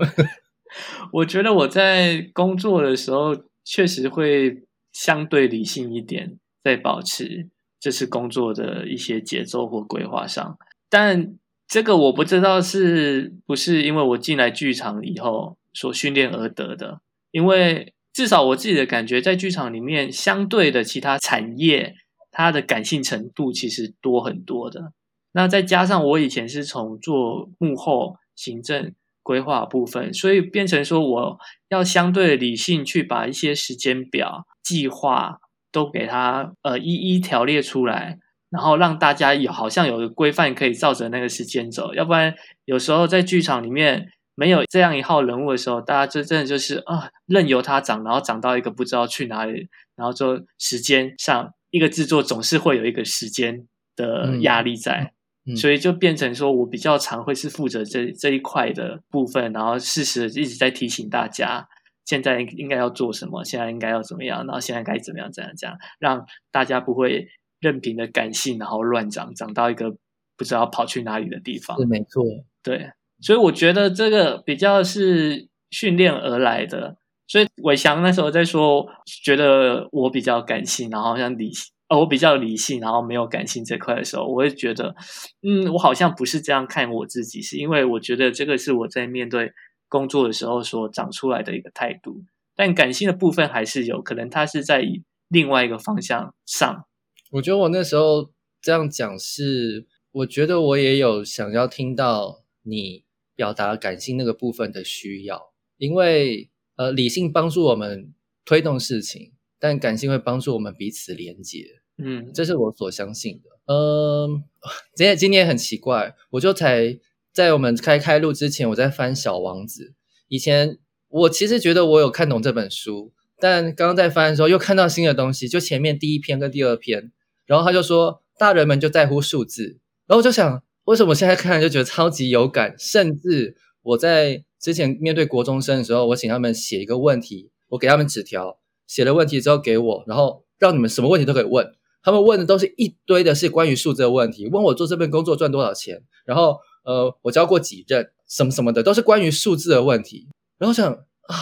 [1.14, 7.48] 我觉得我在工作的时候确实会相对理性一点，在保持
[7.80, 10.58] 这次工作的一些节奏或规划上。
[10.90, 11.36] 但
[11.68, 21.96] 这个我不知道是不是因为我进来剧场以后所训练而得的，因为至少我自己的感觉，在剧场里面，相对的其他产业，
[22.32, 24.94] 它的感性程度其实多很多的。
[25.32, 28.94] 那再加上我以前是从做幕后行政。
[29.24, 31.38] 规划部分，所以变成说我
[31.68, 38.18] 要相对理性去把一些时间表、计划都给它呃一一条列出来，
[38.50, 42.34] 然后让大家有好像有个规范可以照着那个时间走，要不然
[42.66, 55.14] 有时候在剧场里面没有这样一号人物的时候，大家就真的就是啊任由它长，然后长到一个不知道去哪里，然后就时间上一个制作总是会有一个时间的压力在。
[55.56, 61.66] 所以就变成说，我比较常会是负责这这一块的部分，然后适时一直在提醒大家，
[62.08, 67.28] 现在应该要做什么，现在应该要怎么样，然后现在该怎么样，怎样这样，让大家不会
[67.60, 69.92] 任凭的感性，然后乱长，长到一个
[70.38, 71.78] 不知道跑去哪里的地方。
[71.78, 72.24] 是没错，
[72.64, 72.90] 对，
[73.22, 76.98] 所以我觉得这个比较是训练而来的。
[77.28, 78.88] 所以伟翔那时候在说，
[79.24, 81.74] 觉得我比较感性，然后像理性。
[81.90, 84.94] 呃，我比较理性，然后没有感性这块的时候，我会觉得，
[85.42, 89.54] 嗯，我好像不是这样看我自己，是因为我觉得这个是我在面对
[89.88, 92.24] 工作的时候所长出来的一个态度。
[92.56, 94.84] 但感性的部分还是有可能，它是在
[95.28, 96.86] 另外一个方向上。
[97.32, 103.04] 我觉得我那时候这样讲是，我觉得我也有想要听到你
[103.36, 109.34] 表达感性那个部分的需要，因为呃，理性帮助我们推动事情。
[109.60, 111.66] 但感性会帮助我们彼此连接，
[111.98, 113.74] 嗯，这是我所相信的。
[113.74, 114.44] 嗯，
[114.94, 116.96] 今天今天很奇怪，我就才
[117.38, 119.84] 在我们开开录之前，我在翻《小王子》。
[120.28, 127.12] 以前我其实觉得我有看懂这本书，但刚刚在翻的时候又看到新的东西，就前面第一篇跟第二篇，
[127.46, 132.74] 然后他就说大人们就在乎数字，然后我就想，为什么现在看就觉得超级有感？
[132.80, 138.58] 甚至我在之前面对国中生的时候，我请他们写一个问题，我给他们纸条。
[138.88, 141.72] 写了问题之后给我，然后让你们什么问题都可以问。
[142.02, 150.30] 他们问的都是一堆的是关于数字的问题，问我做这份工作赚多少钱，然后呃我教过几任什么什么的，都是关于数字的问题。
[150.58, 151.36] 然后想啊，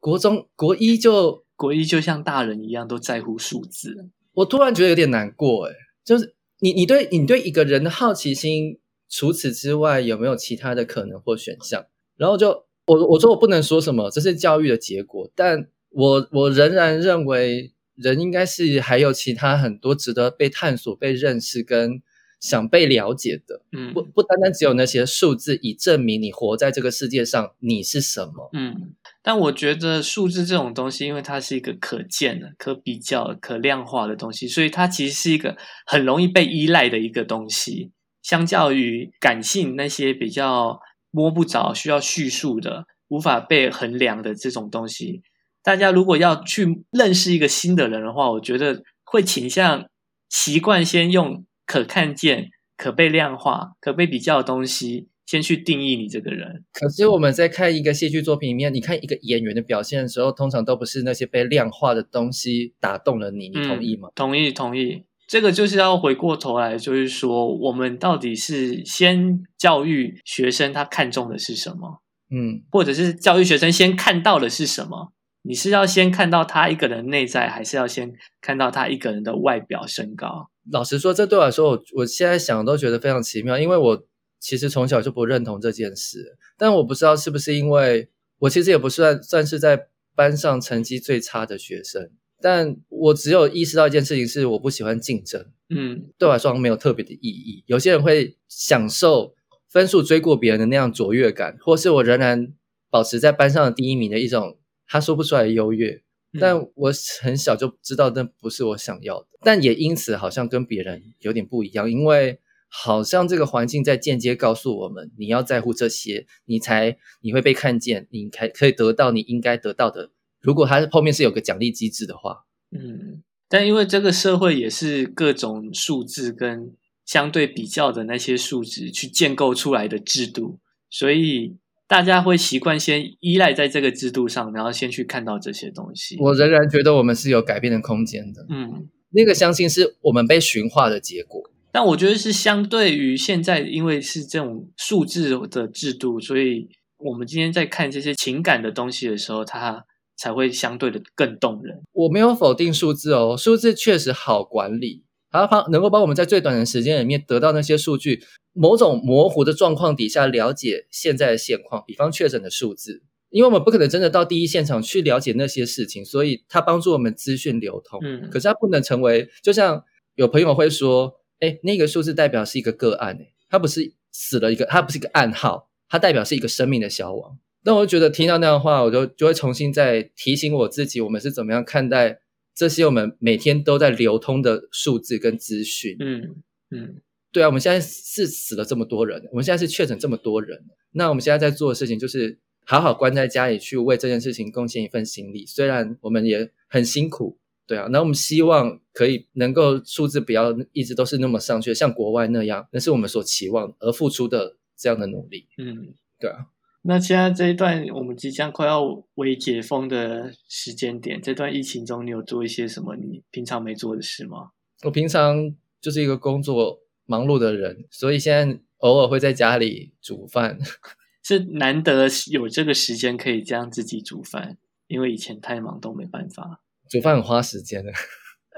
[0.00, 11.86] 国中国一就国一就像大人一样都在乎数字，我突然觉得有点难过诶就是你你对你对一个人的好奇心，除此之外有没有其他的可能或选项？
[12.16, 15.68] 然后就我我说我不能说什么，这是教育的结果，但。
[15.90, 22.02] 我我仍然认为，人应该是还有其他很多值得被探索、被认识跟
[22.40, 23.62] 想被了解的。
[23.72, 28.50] 嗯，不不单单只有那些数字，以证明你活在这个世界上你是什么。
[28.52, 37.90] 嗯，但我觉得数字这种东西，因为它是一个可见的、可比较、可量化的东西，所以它其实是一个很容易被依赖的一个东西。
[38.22, 45.22] 相较于感性那些比较摸不着、需要叙述的、无法被衡量的这种东西。
[45.62, 49.86] 大家如果要去认识一个新的人的话，我觉得会倾向
[50.28, 56.64] 习惯先用可看见、可被量化、可被比较的东西，先去定义你这个人。
[56.72, 64.08] 可是我们在看一个戏剧作品里面，你看一个演员的表现的时候，通常都不是那些被量化的东西打动了你，你同意吗？
[64.14, 65.04] 同意，同意。
[65.26, 72.02] 这个就是要回过头来，就是说，我们到底是先教育学生他看中的是什么？
[72.30, 75.12] 嗯，或者是教育学生先看到的是什么？
[75.42, 80.48] 你是要先看到他一个人内在，还是要先看到他一个人的外表身高？
[80.70, 84.06] 老实说，这对我来说，我我现在想都觉得非常奇妙，因为我
[84.38, 88.08] 其实从小就不认同这件事，但我不知道是不是因为
[88.40, 97.64] 我其实也不算算是在班上成绩最差的学生，但我只有意识到一件事情是我不喜欢竞争，嗯，对我来说没有特别的意义。
[97.66, 99.34] 有些人会享受
[99.68, 102.52] 分数追过别人的那样卓越感，或是我仍然
[102.90, 104.58] 保持在班上的第一名的一种。
[104.90, 106.02] 他说不出来的优越，
[106.38, 112.38] 但我很小就知道那不是我想要的，但也因此好像跟别人有点不一样，因为
[112.68, 120.10] 好像这个环境在间接告诉我们，你要在乎这些，你才你会被看见，你才可以得到你应该得到的。
[120.40, 126.74] 如果他后面是有个奖励机制的话，嗯，但因为这个社会也是各种数字跟
[127.06, 130.58] 相对比较的那些数值去建构出来的制度，
[130.90, 131.56] 所以。
[131.88, 136.16] 大家会习惯先依赖在这个制度上，然后先去看到这些东西。
[136.20, 138.46] 我仍然觉得我们是有改变的空间的。
[138.50, 141.42] 嗯，那个相信是我们被驯化的结果。
[141.72, 149.84] 但我觉得是相对于现在，因为是这种数字的制度，所以我们今天在看这些情感的东西的时候，它
[150.16, 151.80] 才会相对的更动人。
[151.92, 158.22] 我没有否定数字哦，数字确实好管理，它帮能够帮我们在最短的时间里面得到那些数据。
[158.54, 168.00] 某种模糊的状况底下了解现在的现况，比方确诊的数字，因为我们不可能真的到第一现场去了解那些事情，所以它帮助我们资讯流通。
[168.02, 169.84] 嗯，可是它不能成为，就像
[170.16, 177.38] 有朋友会说，哎，那个数字代表是一个个案，哎，它不是死了一个，它不是一个暗号，它代表是一个生命的消亡。
[177.62, 182.18] 那我就觉得听到那样的话，我就就会重新再提醒我自己，我们是怎么样看待
[182.58, 185.96] 这些我们每天都在流通的数字跟资讯。
[186.00, 195.46] 嗯嗯对啊，我们现在是死了这么多人，我们现在是确诊这么多人，那我们现在在做的事情就是好好关在家里去为这件事情贡献一份心力。
[195.46, 205.46] 虽然我们也很辛苦，对啊，那我们希望可以能够数字不要一直都是那么上去，像国外那样，那是我们所期望而付出的这样的努力。
[205.58, 205.94] 嗯。
[206.18, 206.46] 对啊，
[206.88, 208.82] 那现在这一段我们即将快要
[209.16, 214.52] 为解封的时间点，这段疫情中，你有做一些什么你平常没做的事吗？
[214.84, 220.58] 我平常就是一个工作忙碌的人，所以现在偶尔会在家里煮饭。
[221.22, 226.62] 是难得有这个时间可以这样自己煮饭，因为以前太忙都没办法。
[226.88, 227.92] 煮饭很花时间的，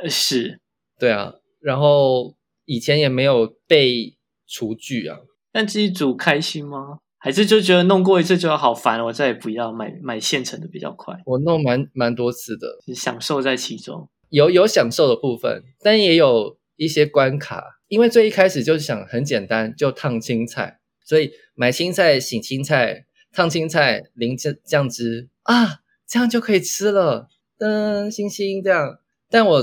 [0.00, 0.60] 呃，是，
[1.00, 4.16] 对啊，然后以前也没有备
[4.46, 5.18] 厨具啊，
[5.50, 6.98] 但自己煮开心吗？
[7.22, 14.08] 还是就觉得弄过一次就好烦，我再也不要买买现成的比较快，我弄蛮蛮多次的，享受在其中。
[14.30, 27.28] 有有享受的部分，但也有一些关卡，因为最一开始就是想很简单，就烫青菜，所以买青菜、洗青菜、烫青菜、淋酱酱汁啊，这样就可以吃了。
[27.58, 28.98] 噔，星星这样。
[29.28, 29.62] 但我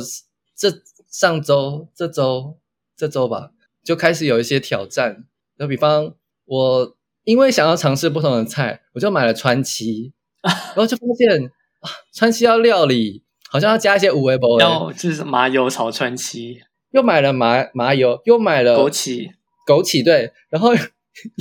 [0.56, 0.70] 这
[1.10, 2.58] 上周、这周、
[2.96, 3.52] 这周吧，
[3.84, 5.26] 就开始有一些挑战。
[5.58, 6.14] 就比方
[6.46, 6.97] 我
[7.28, 11.44] 因为想要尝试不同的菜，我就买了川七， 然后就发现
[11.82, 16.62] 啊，川七要料理，好像要加一些五味包，然后就是麻油炒川七，
[16.92, 19.28] 又买了麻麻油，又买了枸杞，
[19.68, 20.74] 枸杞对，然后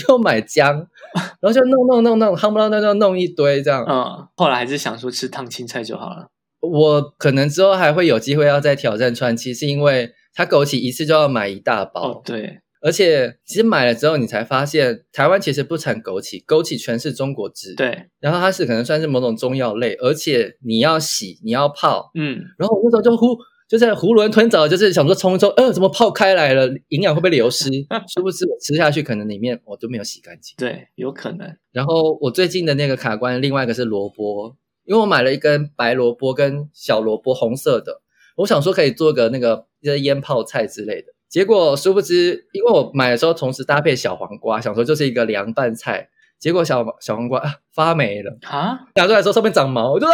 [0.09, 0.75] 又买姜，
[1.41, 3.85] 然后就弄弄弄弄，夯不啷当当弄一堆这样。
[3.89, 6.27] 嗯，后来还是想说吃烫青菜就好了。
[6.61, 23.37] 我可能之后还会有机会要再挑战川七，是因为它枸杞一次就要买一大包，哦，对，而且其实买了之后你才发现，台湾其实不产枸杞，枸杞全是中国制，，对，然后它是可能算是某种中药类，而且你要洗，你要泡，嗯，然后我那时候就呼
[23.69, 27.69] 就在囫囵吞枣，就是想说冲一冲，呃，怎么泡开来了，营养会不会流失？
[28.15, 30.55] 殊不知我吃下去，可能里面我都没有洗干净。
[30.57, 31.57] 对，有可能。
[31.73, 38.03] 然后我最近的那个卡关，另外一个是萝卜，因为我买了一根白萝卜跟小萝卜，红色的，
[38.37, 41.09] 我想说可以做个那个就是腌泡菜之类的。
[41.29, 46.09] 结果殊不知，因为我买的时候同时搭配小黄瓜，想说就是一个凉拌菜，
[46.39, 50.13] 结果小小黄瓜啊发霉了，啊，拿出来的时候上面长毛，我就啊，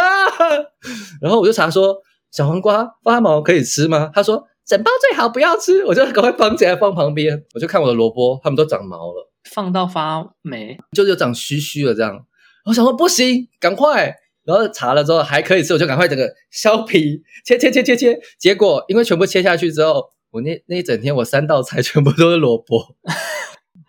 [1.21, 1.95] 然后我就查说
[2.31, 4.11] 小黄瓜发毛可以吃吗？
[4.13, 9.29] 他说整包最好不要吃，我就赶快绑起来放旁边，我就看我的萝卜，它们都长毛了。
[9.51, 12.25] 放到发霉，就就长须须了这样。
[12.65, 18.17] 我想说不行，赶快，然后查了之后还可以吃，我就赶快整个削皮，切切切切切。
[18.39, 22.95] 结果因为全部切下去之后，我那那一整天我三道菜全部都是萝卜，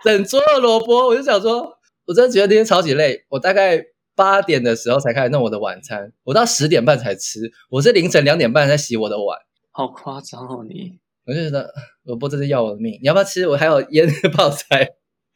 [0.04, 1.06] 整桌的萝卜。
[1.06, 3.24] 我就想说，我真的觉得今天超级累。
[3.30, 3.82] 我大概
[4.14, 7.50] 八点的时候才开始弄我的晚餐，我到十点半才吃。
[7.70, 9.38] 我是凌晨两点半在洗我的碗。
[9.70, 10.98] 好夸张哦你！
[11.26, 12.98] 我就觉得萝卜真是要我的命。
[13.00, 13.48] 你要不要吃？
[13.48, 14.86] 我还有腌 泡菜。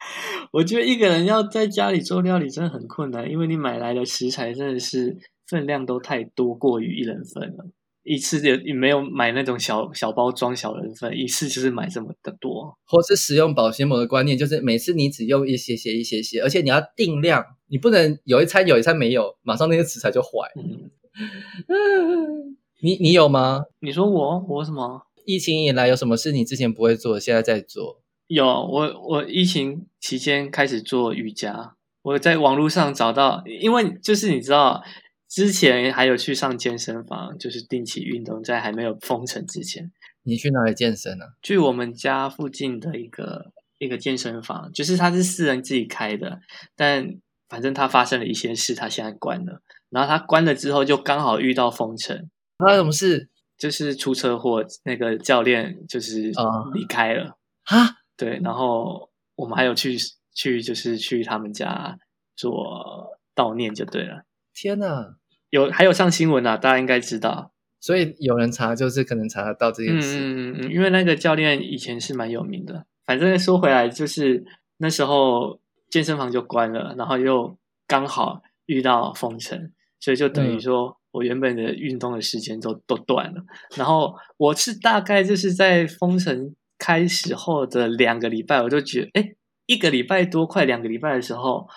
[0.53, 5.17] 我觉得一个人要在家里做料理真的很困难，因为你买来的食材真的是
[5.47, 7.65] 分量都太多，过于一人份了。
[8.11, 12.75] 一次也也没有买那种小小包装小人份，一次就是买这么的多。
[12.87, 20.29] 或是使用保鲜膜的观念，就是每次你只用一些些、一些些，而且你要定量，你不能有一餐有一餐没有，马上那些食材就坏。
[21.67, 23.65] 嗯， 你你有吗？
[23.81, 25.03] 你说我我什么？
[25.25, 28.01] 疫情以来有什么事你之前不会做，现在在做？
[28.25, 34.81] 有我我疫情期间开始做瑜伽，我在网络上找到，因为就是你知道，
[35.29, 39.91] 之前还有去上健身房，就是定期运动，在还没有封城之前，
[40.23, 41.35] 你去哪里健身啊？
[41.43, 46.39] 去我们家附近的一个一个健身房，就是它是私人自己开的，
[46.75, 47.15] 但
[47.47, 49.61] 反正它发生了一些事，它现在关了。
[49.91, 57.37] 然后它关了之后，就刚好遇到封城，发生什么事就是出车祸，那个教练就是啊离开了。
[57.65, 57.97] 啊？
[58.17, 59.95] 对，然后我们还有去
[60.33, 61.97] 去就是去他们家
[62.35, 64.23] 做悼念就对了。
[64.53, 65.15] 天哪！
[65.49, 67.51] 有还有上新闻啊，大家应该知道。
[67.79, 70.17] 所以有人查，就是可能查得到这件嗯事。
[70.19, 72.85] 嗯嗯嗯，因为那个教练以前是蛮有名的。
[73.05, 74.43] 反正说回来，就是
[74.77, 83.41] 那时候健身房就关了，然后又刚好遇到封城，所以就等于嗯说我原本的运动的时间都都断了。
[83.75, 89.33] 然后我是大概就是在封城开始后的两个礼拜，我就觉得，哎，
[89.65, 91.67] 一个礼拜多，快两个礼拜的时候，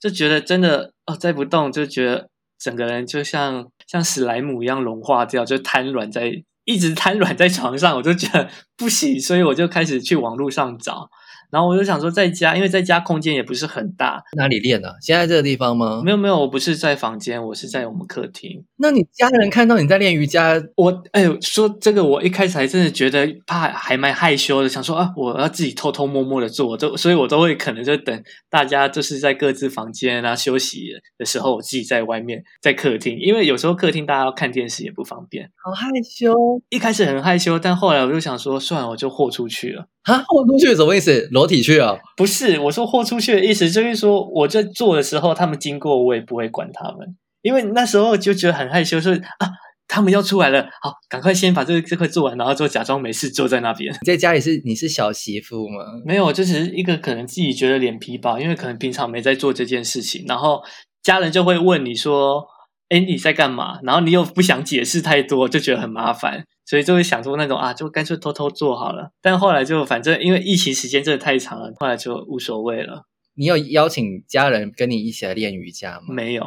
[0.00, 11.08] 就觉得真的哦，再不动就觉得整个人就像像史莱姆一样融化掉，就瘫软在一直瘫软在床上，我就觉得不行，所以我就开始去网络上找，
[11.50, 16.02] 然后我就想说，在家，因为在家空间也不是很大，哪里练呢、现在这个地方吗？
[16.04, 18.64] 没有没有，我不是在房间，我是在我们客厅。
[18.76, 35.50] 那你家人看到你在练瑜伽，我哎呦，说这个，我一开始还真的觉得怕，还蛮害羞的，想说啊，我要自己偷偷摸摸的做，都所以我都会可能就等大家就是在各自房间啊休息的时候，我自己在外面在客厅，因为有时候客厅大家要看电视也不方便。
[35.56, 36.34] 好害羞
[36.68, 39.86] 一开始很害羞，但后来我就想说，算了，我就豁出去了。
[40.04, 40.24] 啊！
[40.26, 41.28] 豁出去什么意思？
[41.30, 41.96] 裸体去啊？
[42.16, 49.50] 不是，我说豁出去的意思就是说，我在做的时候，他们经过我也不会管他们，因为那时候就觉得很害羞，说啊，
[49.86, 53.92] 他们要出来了，好，赶快先把这个这块做完，然后就假装没事坐在那边。
[53.92, 55.84] 你在家里是你是小媳妇吗？
[56.06, 60.62] 没有，就只是一个可能自己觉得脸皮薄，因为可能平常没在做这件事情，然后
[61.02, 62.46] 家人就会问你说
[62.88, 69.10] ：“哎，你在干嘛？”然后你又不想解释太多，就觉得很麻烦，所以就会想说那种啊，就干脆偷偷做好了。
[69.20, 73.04] 但后来就反正因为疫情时间真的太长了，后来就无所谓了。
[73.34, 76.42] 你有邀请家人跟你一起来练瑜伽吗没有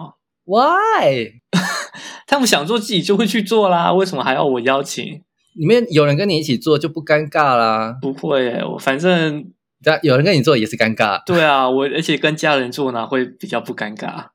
[0.45, 1.41] ，？Why？
[2.27, 5.21] 他们想做自己就会去做啦，为什么还要我邀请？
[5.53, 9.51] 里面有人跟你一起做就不尴尬啦，不会耶，我反正
[9.83, 11.21] 但有人跟你做也是尴尬。
[11.25, 14.27] 对啊，我而且跟家人做呢会比较不尴尬。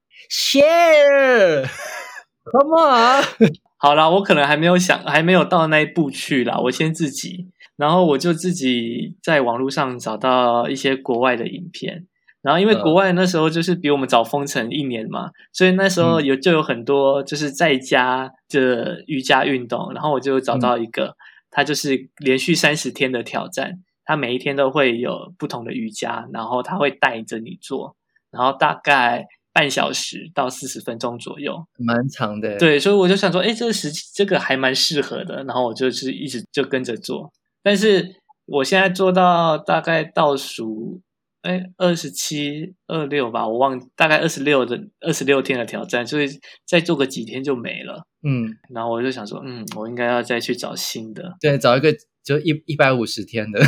[2.47, 3.25] Share，Come on！
[3.79, 6.59] 好啦，我可能还没有想，还没有到那一步去啦。
[6.59, 12.07] 我先自己，然后我就自己在网络上找到一些国外的影片，
[12.41, 21.17] 然后因为嗯国外那时候就是比我们早封城一年嘛，所以那时候有就有很多就是在家的瑜伽运动，然后我就找到一个，
[21.51, 27.95] 它就是连续三十天的挑战，它每一天都会有不同的瑜伽，然后它会带着你做，
[28.31, 29.27] 然后大概
[29.57, 31.67] 半小时到四十分钟左右。
[31.79, 37.33] 蛮长的。，对，所以我就想说，哎，这个时这个还蛮适合的，然后我就是一直就跟着做。
[37.63, 41.01] 但是我现在做到大概倒数，
[41.41, 46.29] 哎，二十七、二六吧，我忘，大概二十六的二十六天的挑战，所以
[46.67, 48.07] 再做个几天就没了。
[48.23, 51.35] 嗯，然后我就想说，嗯，我应该要再去找新的。
[51.41, 51.91] 对，找一个
[52.23, 53.59] 就一一百五十天的。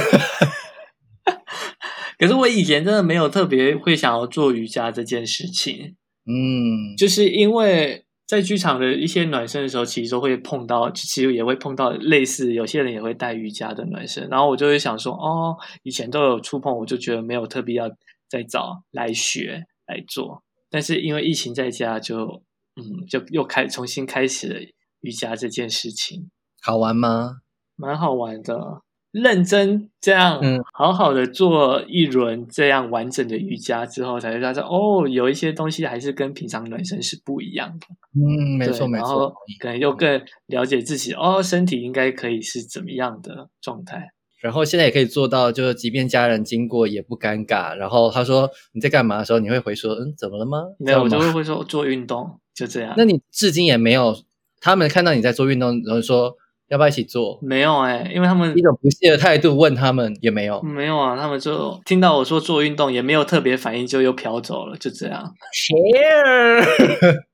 [2.19, 5.97] 可是我以前真的没有特别会想要做瑜伽这件事情，
[6.27, 17.89] 嗯，就是因为在剧场的一些暖身的时候，其实都会碰到，其实也会碰到类似有些人也会带瑜伽的暖身，然后我就会想说，哦，以前都有触碰，我就觉得没有特别要
[18.29, 22.43] 再找来学来做，但是因为疫情在家就，
[22.77, 24.61] 嗯，就又开重新开始了
[25.01, 26.29] 瑜伽这件事情，
[26.61, 27.37] 好玩吗？
[27.77, 28.83] 蛮好玩的。
[29.11, 37.87] 认真这样，嗯好好的做一轮这样完整的瑜伽之后，才会发现哦，有一些东西还是跟平常暖身是不一样的。
[38.15, 39.35] 嗯，没错没然后错。
[39.61, 44.11] 可能又更了解自己哦，身体应该可以是怎么样的状态。
[44.41, 47.75] 然后现在也可以做到，就是即便家人经过也不尴尬。
[47.75, 50.59] 然后他说你在干嘛的时候，你会回说嗯怎么了吗？
[50.79, 52.95] 没有，我就会会说做运动，就这样。
[52.97, 54.17] 那你至今也没有
[54.61, 56.37] 他们看到你在做运动，然后说
[56.69, 57.39] 要不要一起做？
[57.43, 60.61] 没有哎、因为他们一种不屑的态度问他们也没有。
[60.63, 65.33] 没有啊，他们就听到我说做运动，也没有特别反应，就又飘走了，就这样。
[65.55, 66.65] Share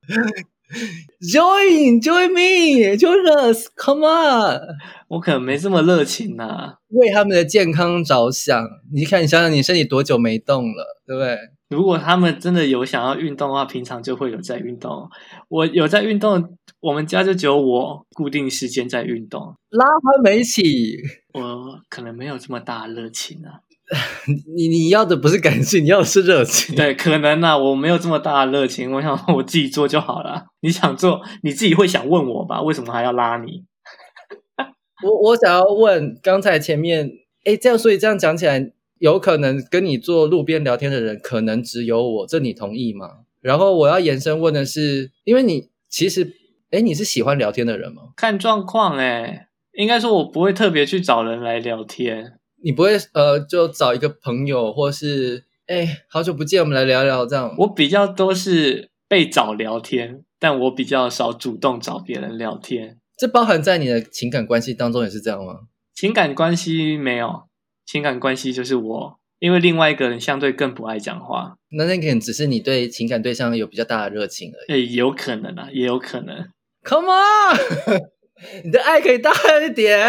[1.21, 4.59] Join Join me Join us Come on
[5.07, 11.37] 我可能没这么热情呐、为他们的健康着想，你看，你想想，你身体多久没动了，对不对？
[11.69, 15.09] 如果他们真的有想要运动的话，平常就会有在运动。
[15.49, 19.41] 我有在运动，我们家就只有我固定时间在运动。
[19.71, 20.61] 拉他们一起，
[21.33, 23.61] 我可能没有这么大的热情啊。
[24.55, 26.75] 你你要的不是感性，你要的是热情。
[26.75, 28.91] 对，可能啊，我没有这么大的热情。
[28.91, 30.45] 我想我自己做就好了。
[30.61, 32.61] 你想做，你自己会想问我吧？
[32.61, 33.63] 为什么还要拉你？
[35.03, 37.09] 我我想要问，刚才前面，
[37.45, 43.09] 哎，这样，所以这样讲起来，有可能跟你做路边聊天的人，可能只有我，这你同意吗？
[43.41, 46.31] 然后我要延伸问的是，因为你其实，
[46.71, 48.13] 哎，你是喜欢聊天的人吗？
[48.15, 52.33] 看状况哎，应该说我不会特别去找人来聊天。
[52.63, 57.55] 你不会呃，就找一个朋友，或是哎，好久不见，我们来聊聊这样。
[57.59, 62.97] 我比较都是被找聊天，但我比较少主动找别人聊天。
[63.15, 65.67] 这包含在你的情感关系当中也是这样吗？
[65.93, 67.43] 情感关系没有，
[67.85, 74.87] 情感关系就是我，因为另外一个人相对更不爱讲话，那那可能只是你对情感对象有比较大的热情而已。
[74.87, 76.49] 诶，有可能啊，也有可能。
[76.87, 77.57] Come on，
[78.63, 79.31] 你的爱可以大
[79.65, 79.99] 一点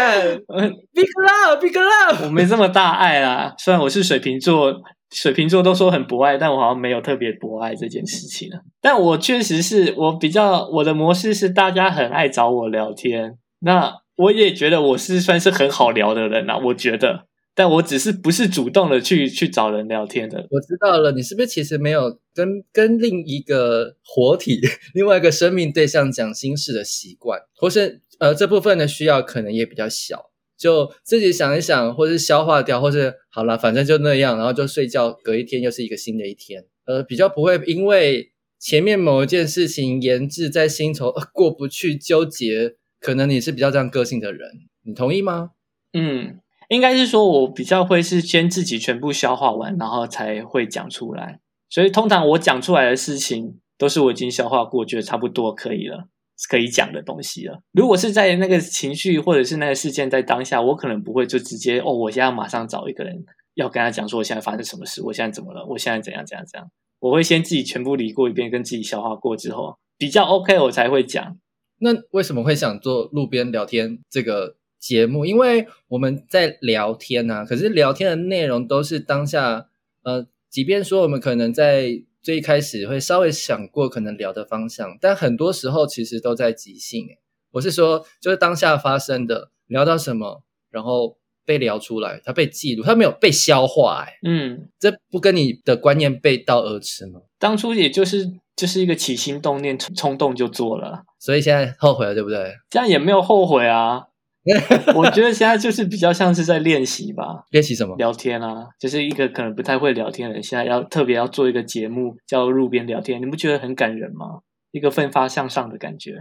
[0.93, 2.25] ，，Big love，Big love。
[2.25, 4.71] 我没这么大爱啦，虽然我是水瓶座，
[5.11, 8.61] 水瓶座都说很博爱，但我好像没有特别博爱这件事情啊。
[8.79, 17.25] 但我确实是我比较我的模式是大家很爱找我聊天，那我也觉得我是算是很好聊的人啊，我觉得。
[17.57, 20.45] 但我只是不是主动的去去找人聊天的。
[20.51, 24.61] 我知道了，你是不是其实没有跟跟另一个活体、
[24.93, 36.63] 另外一个生命对象讲心事的习惯，或是呃这部分的需要可能也比较小，就自己想一想，或是消化掉，或是好了，反正就那样，然后就睡觉，隔一天又是一个新的一天。
[36.85, 44.51] 呃，比较不会因为前面某一件事情研制在心头、呃过不去、纠结，可能你是比较这样个性的人，
[44.83, 45.53] 你同意吗？
[45.93, 51.39] 嗯，应该是说我比较会是先自己全部消化完，然后才会讲出来。
[51.69, 56.07] 所以通常我讲出来的事情，都是我已经消化过，觉得差不多可以了，
[56.49, 57.61] 可以讲的东西了。
[57.71, 66.69] 如果是在那个情绪或者是那个事件在当下，我可能不会就直接哦，我现在马上找一个人要跟他讲说我现在发生什么事，我现在怎么了，我现在怎样怎样怎样。
[66.99, 71.37] 我会先自己全部理过一遍，跟自己消化过之后比较 OK，我才会讲。
[71.79, 75.25] 那为什么会想做路边聊天这个节目？
[75.25, 79.67] 因为我们在聊天啊，可是聊天的内容都是当下，
[80.03, 87.07] 呃，即便说我们可能在最一开始会稍微想过可能聊的方向，但很多时候其实都在即兴。
[87.51, 94.03] 我是说，就是当下发生的，聊到什么，然后被聊出来，它被记录，它没有被消化。
[94.05, 97.21] 哎，嗯，这不跟你的观念背道而驰吗？
[97.39, 102.55] 当初也就是就是一个起心动念、冲冲动就做了，所以现在后悔了，对不对？
[102.69, 104.06] 这样也没有后悔啊。
[104.95, 107.95] 我觉得现在就是比较像是在练习吧，练习什么？
[107.97, 114.41] 聊天啊，就是一个可能不太会聊天的人，现在要特别要做一个节目叫路边聊天，你不觉得很感人吗？
[114.71, 116.13] 一个奋发向上的感觉。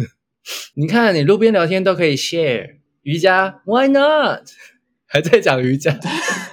[0.76, 4.42] 你看，你路边聊天都可以 share 瑜伽，Why not？
[5.06, 5.98] 还在讲瑜伽，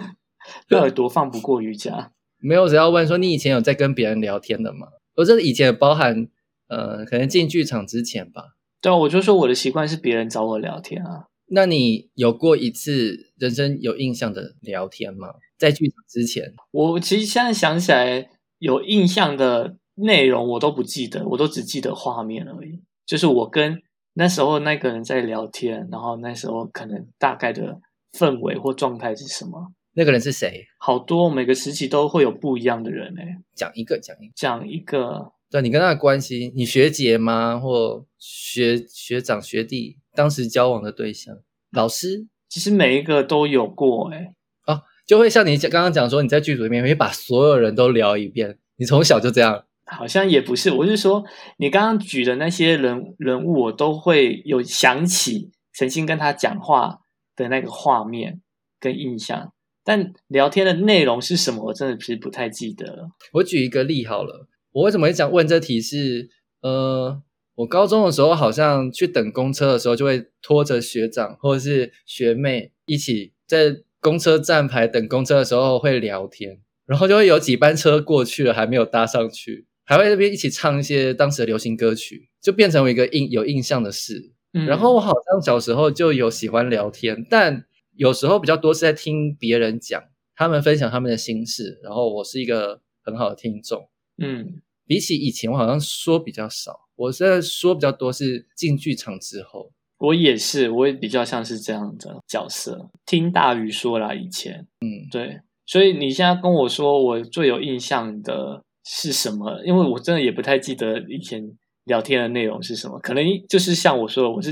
[0.69, 2.11] 那有多放不过瑜伽？
[2.39, 4.87] 没有只要问说你以前有在跟别人聊天的吗？
[5.15, 6.27] 我这以前包含
[6.67, 8.56] 呃，可能进剧场之前吧。
[8.81, 11.25] 对啊，我就说我的习惯是别人找我聊天啊。
[11.49, 15.29] 那你有过一次人生有印象的聊天吗？
[15.57, 22.81] 在剧场之前，我其实现在想起来有印象的内容我都不记得，我都只记得画面而已。
[23.05, 23.81] 就是我跟
[24.13, 27.79] 那时候那个人在聊天，然后那时候可能大概的
[28.11, 29.71] 氛围或状态是什么？
[29.93, 30.65] 那个人是谁？
[30.77, 34.33] 好多每个时期都会有不一样的人诶、讲一个，讲一个。
[34.35, 37.57] 讲一个，对你跟他的关系，你学姐吗？
[37.57, 39.97] 或学学长学弟？
[40.13, 41.37] 当时交往的对象，
[41.71, 44.33] 老师其实每一个都有过诶、
[44.65, 49.63] 哦，就会像你讲刚刚讲说，你在剧组里面会把所有人都聊一遍，你从小就这样。
[49.85, 51.23] 好像也不是，我是说
[51.57, 56.99] 你刚刚举的那些人人物，我都会有想起曾经跟他讲话
[57.37, 58.41] 的那个画面
[58.81, 59.53] 跟印象，
[59.85, 63.11] 但聊天的内容是什么，我真的是不太记得了。
[63.31, 66.29] 我举一个例好了，我为什么会想问这题是，
[66.61, 67.21] 呃，
[67.55, 84.31] 我高中的时候好像去等公车的时候，就会拖着学长或者是学妹一起在公车站牌等公车的时候会聊天，然后就会有几班车过去了还没有搭上去，还会那边一起唱一些当时的流行歌曲，就变成为一个印有印象的事。
[84.53, 87.65] 嗯然后我好像小时候就有喜欢聊天，但
[87.95, 90.01] 有时候比较多是在听别人讲，
[90.35, 93.89] 他们分享他们的心事，然后我是一个很好的听众。
[94.17, 99.71] 嗯，比起以前，我好像说比较少，我现在说比较多是进剧场之后。
[99.99, 104.13] 我也是，我也比较像是这样的角色，听大鱼说啦。
[104.13, 109.59] 以前，嗯，对，所以你现在跟我说我最有印象的是什么？
[109.65, 111.43] 因为我真的也不太记得以前
[111.85, 114.51] 聊天的内容是什么，可能就是像我说的，我是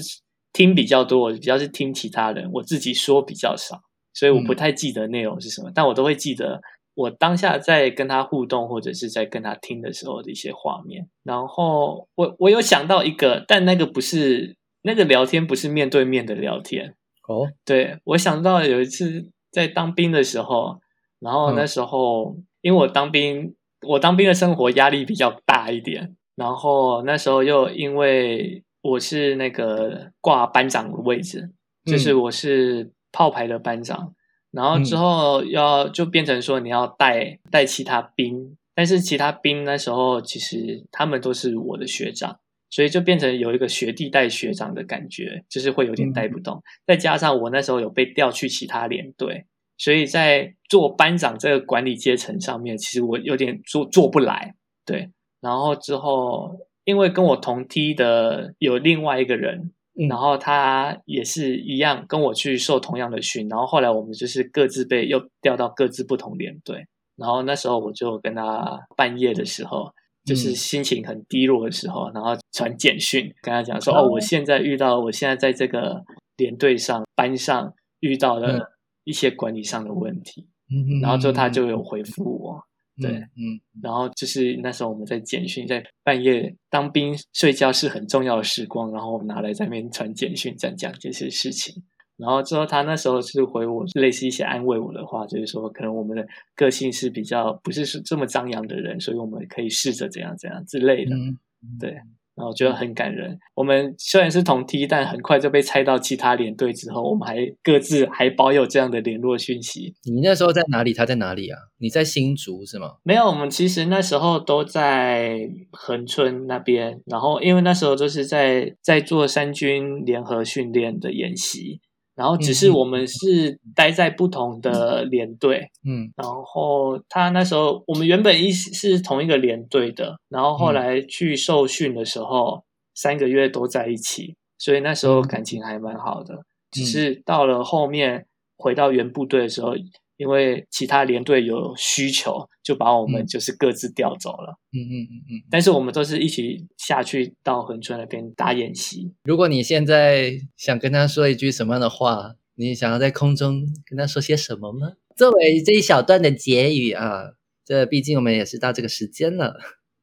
[0.51, 3.80] 听比较多，我比较是听其他人，我自己说比较少，
[4.16, 6.59] 所以我不嗯太记得内容是什么，但我都会记得
[6.95, 11.07] 我当下在跟他互动或者是在跟他听的时候的一些画面。
[11.23, 16.95] 然后我我有想到一个，但那个不是那个聊天，不是面对面的聊天。
[17.27, 20.79] 哦，对我想到有一次在当兵的时候，
[21.19, 23.55] 然后那嗯时候、因为我当兵，
[23.87, 31.51] 我当兵的生活压力比较大一点，然后那时候又因为我是那个挂班长的位置，
[31.85, 34.13] 就是嗯我是炮排的班长，
[34.55, 42.39] 然后之嗯后要就变成说你要带带其他兵，但是其他兵那时候其实他们都是我的学长。
[42.71, 46.61] 所以就变成有一个学弟带学长的感觉，就是会有点带不动。
[46.85, 49.45] 再加上我那时候有被调去其他连队，
[49.77, 54.55] 所以在做班长这个管理阶层上面，其实我有点做做不来。
[54.85, 60.07] 对，然后之后因为跟我同梯的有另外一个人，嗯。
[60.07, 66.85] 然后他也是一样跟我去受同样的训，然后后来我们就是各自被又调到各自不同连队。
[67.15, 69.91] 然后那时候我就跟他半夜的时候，
[70.25, 70.55] 就是嗯。
[70.55, 76.03] 心情很低落的时候，然后传简讯跟他讲说：“哦哦，我现在遇到，我现在在这个
[76.37, 78.65] 连队上班上遇到了嗯。
[79.05, 82.59] 一些管理上的问题，嗯然后之后他就有回复我，
[83.01, 91.83] 对嗯然后就是那时候我们在简讯，在半夜当兵睡觉是很重要的时光，然后我们拿来在那边传简讯，这样讲这些事情。
[92.17, 96.25] 然后之后他那时候是回我类似一些安慰我的话，就是说可能我们的
[96.55, 101.13] 个性是比较不是是这么张扬的人，所以我们可以试着怎样怎样之类的。
[101.13, 101.37] 嗯，
[101.77, 101.97] 对，
[102.36, 103.38] 然后我觉得很感人。
[103.53, 109.93] 我们虽然是同梯，但很快就被拆到其他连队之后，我们还各自还保有这样的联络讯息。
[110.03, 110.93] 你那时候在哪里？
[110.93, 111.57] 他在哪里啊？
[111.79, 112.95] 你在新竹是吗？
[113.03, 121.79] 没有，我们其实那时候都在恒春那边，然后因为那时候就是在在做三军联合训练的演习，
[122.16, 126.09] 然后只是我们是待在不同的连队，嗯。
[126.16, 132.63] 然后他那时候我们原本一是同一个连队的，然后后来去受训的时候，
[132.93, 136.43] 三个月都在一起，所以那时候感情还蛮好的。
[136.72, 138.26] 只是到了后面
[138.57, 139.74] 回到原部队的时候，
[140.18, 144.57] 因为其他连队有需求，就把我们嗯就是各自调走了。
[144.72, 145.43] 嗯嗯嗯嗯。
[145.49, 149.13] 但是我们都是一起下去到恒春那边打演习。
[149.24, 154.93] 如果你现在想跟他说一句什么样的话，你想要在空中跟他说些什么吗？
[155.16, 157.32] 作为这一小段的结语啊，
[157.66, 159.57] 这毕竟我们也是到这个时间了。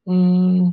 [0.05, 0.71] 嗯，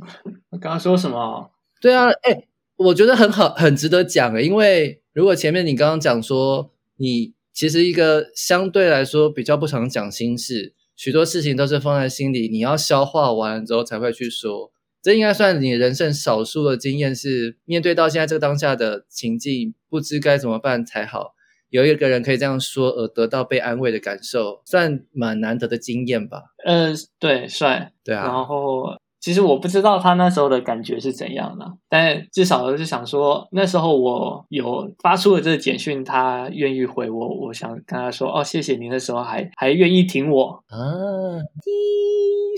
[0.49, 1.51] 我刚刚说什么？
[1.79, 14.71] 对啊，哎，我觉得很好，很值得讲诶，因为如果前面你刚刚讲说，你其实一个相对来说比较不常讲心事，许多事情都是放在心里，你要消化完之后才会去说。
[15.01, 21.33] 这应该算你人生少数的经验，是面对到现在这个当下的情境，不知该怎么办才好。
[21.69, 26.43] 有一个人可以这样说而得到被安慰的感受，算蛮难得的经验吧？
[26.65, 27.91] 呃，对，算。
[28.03, 40.63] 对啊，然后其实我不知道他那时候的感觉是怎样的，但至少是想说，那时候我有发出了这个简讯，他愿意回我，我想跟他说，哦，谢谢您的时候还还愿意挺我。
[40.67, 40.75] 啊，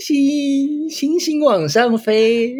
[0.00, 2.56] 星星星往上飞。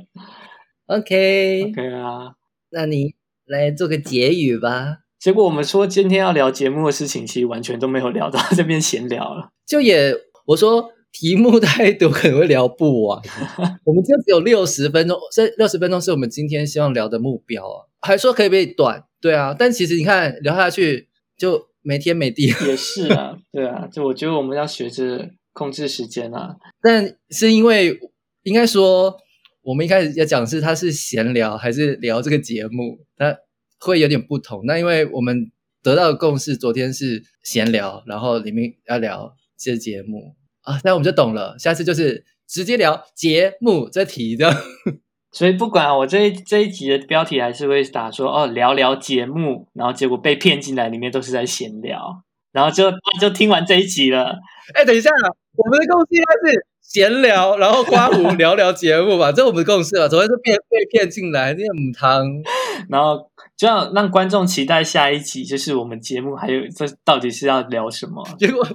[0.86, 2.34] OK，OK 啊，
[2.70, 3.14] 那你
[3.46, 4.98] 来做个结语吧。
[5.18, 9.48] 结果我们说今天要聊节目的事情，其实完全都没有聊到，这边闲聊了。
[9.66, 10.14] 就也
[10.44, 13.18] 我说题目太多，可能会聊不完。
[13.84, 17.86] 我们就只有六十分钟，这六十分钟是我们今天希望聊的目标啊。
[18.02, 19.02] 还说可以不可以短？
[19.18, 21.08] 对啊，但其实你看聊下去
[21.38, 22.52] 就没天没地。
[22.66, 26.56] 也是啊， 对啊，就我觉得我们要学着控制时间啊。
[26.82, 27.98] 但是因为
[28.42, 29.16] 应该说，
[29.62, 33.34] 我们一开始要讲是它是闲聊还是聊这个节目，它
[33.80, 34.60] 会有点不同。
[34.66, 35.50] 那因为我们
[35.82, 40.34] 得到的共识，昨天是闲聊，然后里面要聊这节目
[40.66, 41.56] 啊，那我们就懂了。
[41.58, 44.52] 下次就是直接聊节目这题的。
[45.32, 52.90] 所以不管我这一这一集的标题还是会打说哦聊聊节目，然后结果被骗进来，里面都是在闲聊，然后就
[53.20, 54.38] 就听完这一集了。
[54.74, 55.10] 哎，等一下，
[55.56, 60.08] 我们的共识应该是闲聊，然后刮胡 聊聊节目吧，这我们的共识吧？
[60.08, 62.24] 昨天是骗被骗进来，那母汤。
[62.88, 68.26] 然后就要让观众期待下一集，就是我们节目还有这到底是要聊什么？
[68.38, 68.66] 结果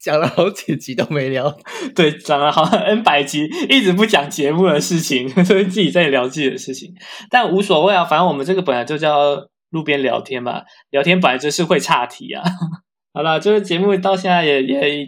[0.00, 1.56] 讲了好几集都没聊。
[1.94, 6.94] 对，讲了好像 N 百集，一直不讲节目的事情， 所以自己在聊自己的事情，
[7.30, 12.42] 但无所谓啊，反正我们这个本来就叫路边聊天嘛，聊天本来就是会岔题啊。
[13.12, 15.06] 好了，这个节目到现在也也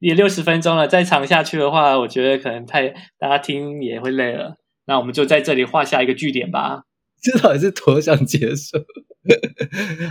[0.00, 2.88] 也六十分钟了，再长下去的话，我觉得可能太
[3.18, 4.56] 大家听也会累了。
[4.86, 6.82] 那我们就在这里画下一个句点吧。
[7.22, 8.78] 这到底是多想结束？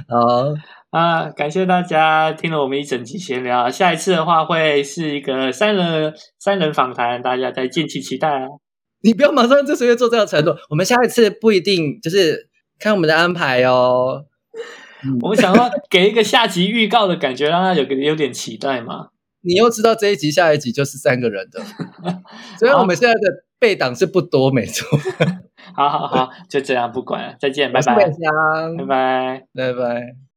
[0.08, 0.54] 好，
[0.92, 3.70] 啊，感谢大家听了我们一整集闲聊。
[3.70, 8.48] 下一次的话会是一个三人三人访谈，大家再敬请期待啊。
[9.02, 10.56] 你不要马上这时候做这样的承诺。
[10.70, 14.26] 我们下一次不一定就是看我们的安排哦。
[15.22, 19.08] 我们想要给一个下集预告的感觉，让他有个有点期待嘛。
[19.44, 21.60] 你又知道这一集、下一集就是三个人的，
[22.60, 24.86] 所以我们现在的备档是不多，没错。
[25.74, 28.06] 好好好，就这样，不管了，再见，拜拜拜
[28.86, 29.48] 拜。
[29.56, 30.31] 拜拜。